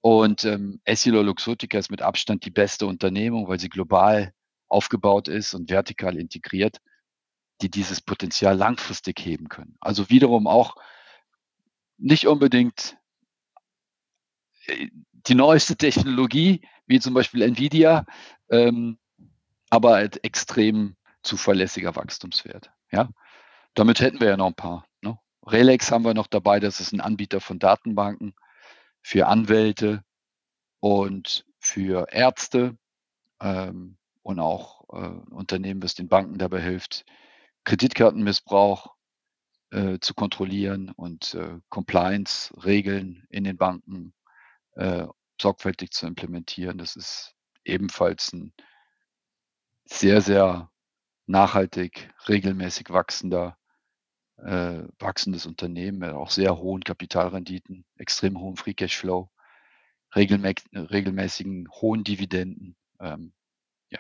Und 0.02 0.44
ähm, 0.46 0.82
Essilor 0.84 1.24
Luxottica 1.24 1.78
ist 1.78 1.92
mit 1.92 2.02
Abstand 2.02 2.46
die 2.46 2.52
beste 2.52 2.86
Unternehmung, 2.88 3.48
weil 3.48 3.60
sie 3.60 3.70
global 3.70 4.34
aufgebaut 4.68 5.28
ist 5.28 5.54
und 5.54 5.70
vertikal 5.70 6.18
integriert, 6.18 6.80
die 7.62 7.70
dieses 7.70 8.02
Potenzial 8.02 8.58
langfristig 8.58 9.20
heben 9.24 9.48
können. 9.48 9.78
Also 9.80 10.10
wiederum 10.10 10.48
auch 10.48 10.76
nicht 11.98 12.28
unbedingt 12.28 12.98
äh, 14.66 14.88
die 15.28 15.36
neueste 15.36 15.78
Technologie, 15.78 16.68
wie 16.86 17.00
zum 17.00 17.14
Beispiel 17.14 17.42
Nvidia, 17.42 18.06
ähm, 18.50 18.98
aber 19.70 19.94
halt 19.94 20.24
extrem 20.26 20.98
zuverlässiger 21.22 21.96
Wachstumswert. 21.96 22.72
Ja, 22.92 23.10
damit 23.74 24.02
hätten 24.02 24.20
wir 24.20 24.28
ja 24.28 24.38
noch 24.38 24.48
ein 24.48 24.56
paar. 24.56 24.86
Relex 25.46 25.92
haben 25.92 26.06
wir 26.06 26.14
noch 26.14 26.28
dabei, 26.28 26.60
das 26.60 26.80
ist 26.80 26.94
ein 26.94 27.02
Anbieter 27.02 27.42
von 27.42 27.60
Datenbanken 27.60 28.34
für 29.02 29.28
Anwälte 29.28 30.04
und 30.80 31.46
für 31.60 32.08
Ärzte 32.12 32.78
ähm, 33.42 33.98
und 34.22 34.40
auch 34.40 34.84
äh, 34.90 35.34
Unternehmen, 35.34 35.82
das 35.82 35.96
den 35.96 36.08
Banken 36.08 36.38
dabei 36.38 36.62
hilft, 36.62 37.06
Kreditkartenmissbrauch 37.66 38.96
äh, 39.72 40.00
zu 40.00 40.14
kontrollieren 40.14 40.92
und 40.96 41.34
äh, 41.34 41.60
Compliance-Regeln 41.70 43.26
in 43.30 43.44
den 43.44 43.58
Banken 43.58 44.14
äh, 44.76 45.08
sorgfältig 45.42 45.92
zu 45.92 46.08
implementieren. 46.08 46.78
Das 46.78 46.96
ist 46.96 47.36
ebenfalls 47.66 48.34
ein 48.34 48.54
sehr, 49.86 50.22
sehr 50.22 50.72
nachhaltig, 51.26 52.14
regelmäßig 52.28 52.90
wachsender, 52.90 53.58
äh, 54.44 54.84
wachsendes 55.00 55.46
Unternehmen 55.46 56.00
mit 56.00 56.10
auch 56.10 56.30
sehr 56.30 56.58
hohen 56.58 56.84
Kapitalrenditen, 56.84 57.86
extrem 57.98 58.40
hohem 58.40 58.58
Free 58.58 58.74
Cashflow, 58.74 59.30
regelmä 60.16 60.54
regelmäßigen 60.74 61.68
hohen 61.72 62.04
Dividenden. 62.04 62.76
Ähm, 63.00 63.34
ja. 63.90 64.00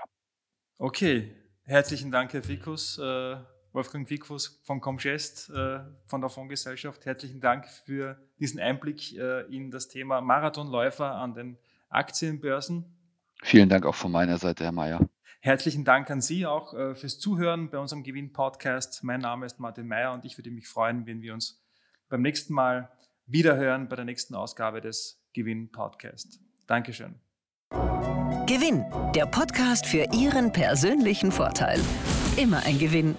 Okay, 0.77 1.35
herzlichen 1.63 2.11
Dank, 2.11 2.33
Herr 2.33 2.43
Fikus. 2.43 2.97
Äh, 2.97 3.37
Wolfgang 3.73 4.07
Fikus 4.07 4.61
von 4.63 4.79
Comgest, 4.81 5.49
äh, 5.49 5.79
von 6.05 6.21
der 6.21 6.29
Fondsgesellschaft. 6.29 7.05
Herzlichen 7.05 7.41
Dank 7.41 7.67
für 7.67 8.21
diesen 8.39 8.59
Einblick 8.59 9.17
äh, 9.17 9.41
in 9.47 9.71
das 9.71 9.87
Thema 9.87 10.21
Marathonläufer 10.21 11.11
an 11.11 11.33
den 11.33 11.57
Aktienbörsen. 11.89 12.85
Vielen 13.43 13.69
Dank 13.69 13.85
auch 13.85 13.95
von 13.95 14.11
meiner 14.11 14.37
Seite, 14.37 14.63
Herr 14.63 14.71
Mayer. 14.71 14.99
Herzlichen 15.41 15.83
Dank 15.83 16.09
an 16.09 16.21
Sie 16.21 16.45
auch 16.45 16.73
äh, 16.73 16.95
fürs 16.95 17.19
Zuhören 17.19 17.69
bei 17.69 17.77
unserem 17.77 18.03
Gewinn-Podcast. 18.03 19.03
Mein 19.03 19.19
Name 19.19 19.45
ist 19.45 19.59
Martin 19.59 19.85
Mayer 19.85 20.13
und 20.13 20.23
ich 20.23 20.37
würde 20.37 20.49
mich 20.49 20.67
freuen, 20.67 21.05
wenn 21.05 21.21
wir 21.21 21.33
uns 21.33 21.61
beim 22.07 22.21
nächsten 22.21 22.53
Mal 22.53 22.89
wiederhören 23.25 23.89
bei 23.89 23.97
der 23.97 24.05
nächsten 24.05 24.35
Ausgabe 24.35 24.79
des 24.79 25.21
Gewinn-Podcast. 25.33 26.39
Dankeschön. 26.65 27.15
Gewinn, 28.45 28.85
der 29.13 29.25
Podcast 29.25 29.85
für 29.85 30.07
Ihren 30.13 30.53
persönlichen 30.53 31.31
Vorteil. 31.31 31.81
Immer 32.37 32.63
ein 32.65 32.79
Gewinn. 32.79 33.17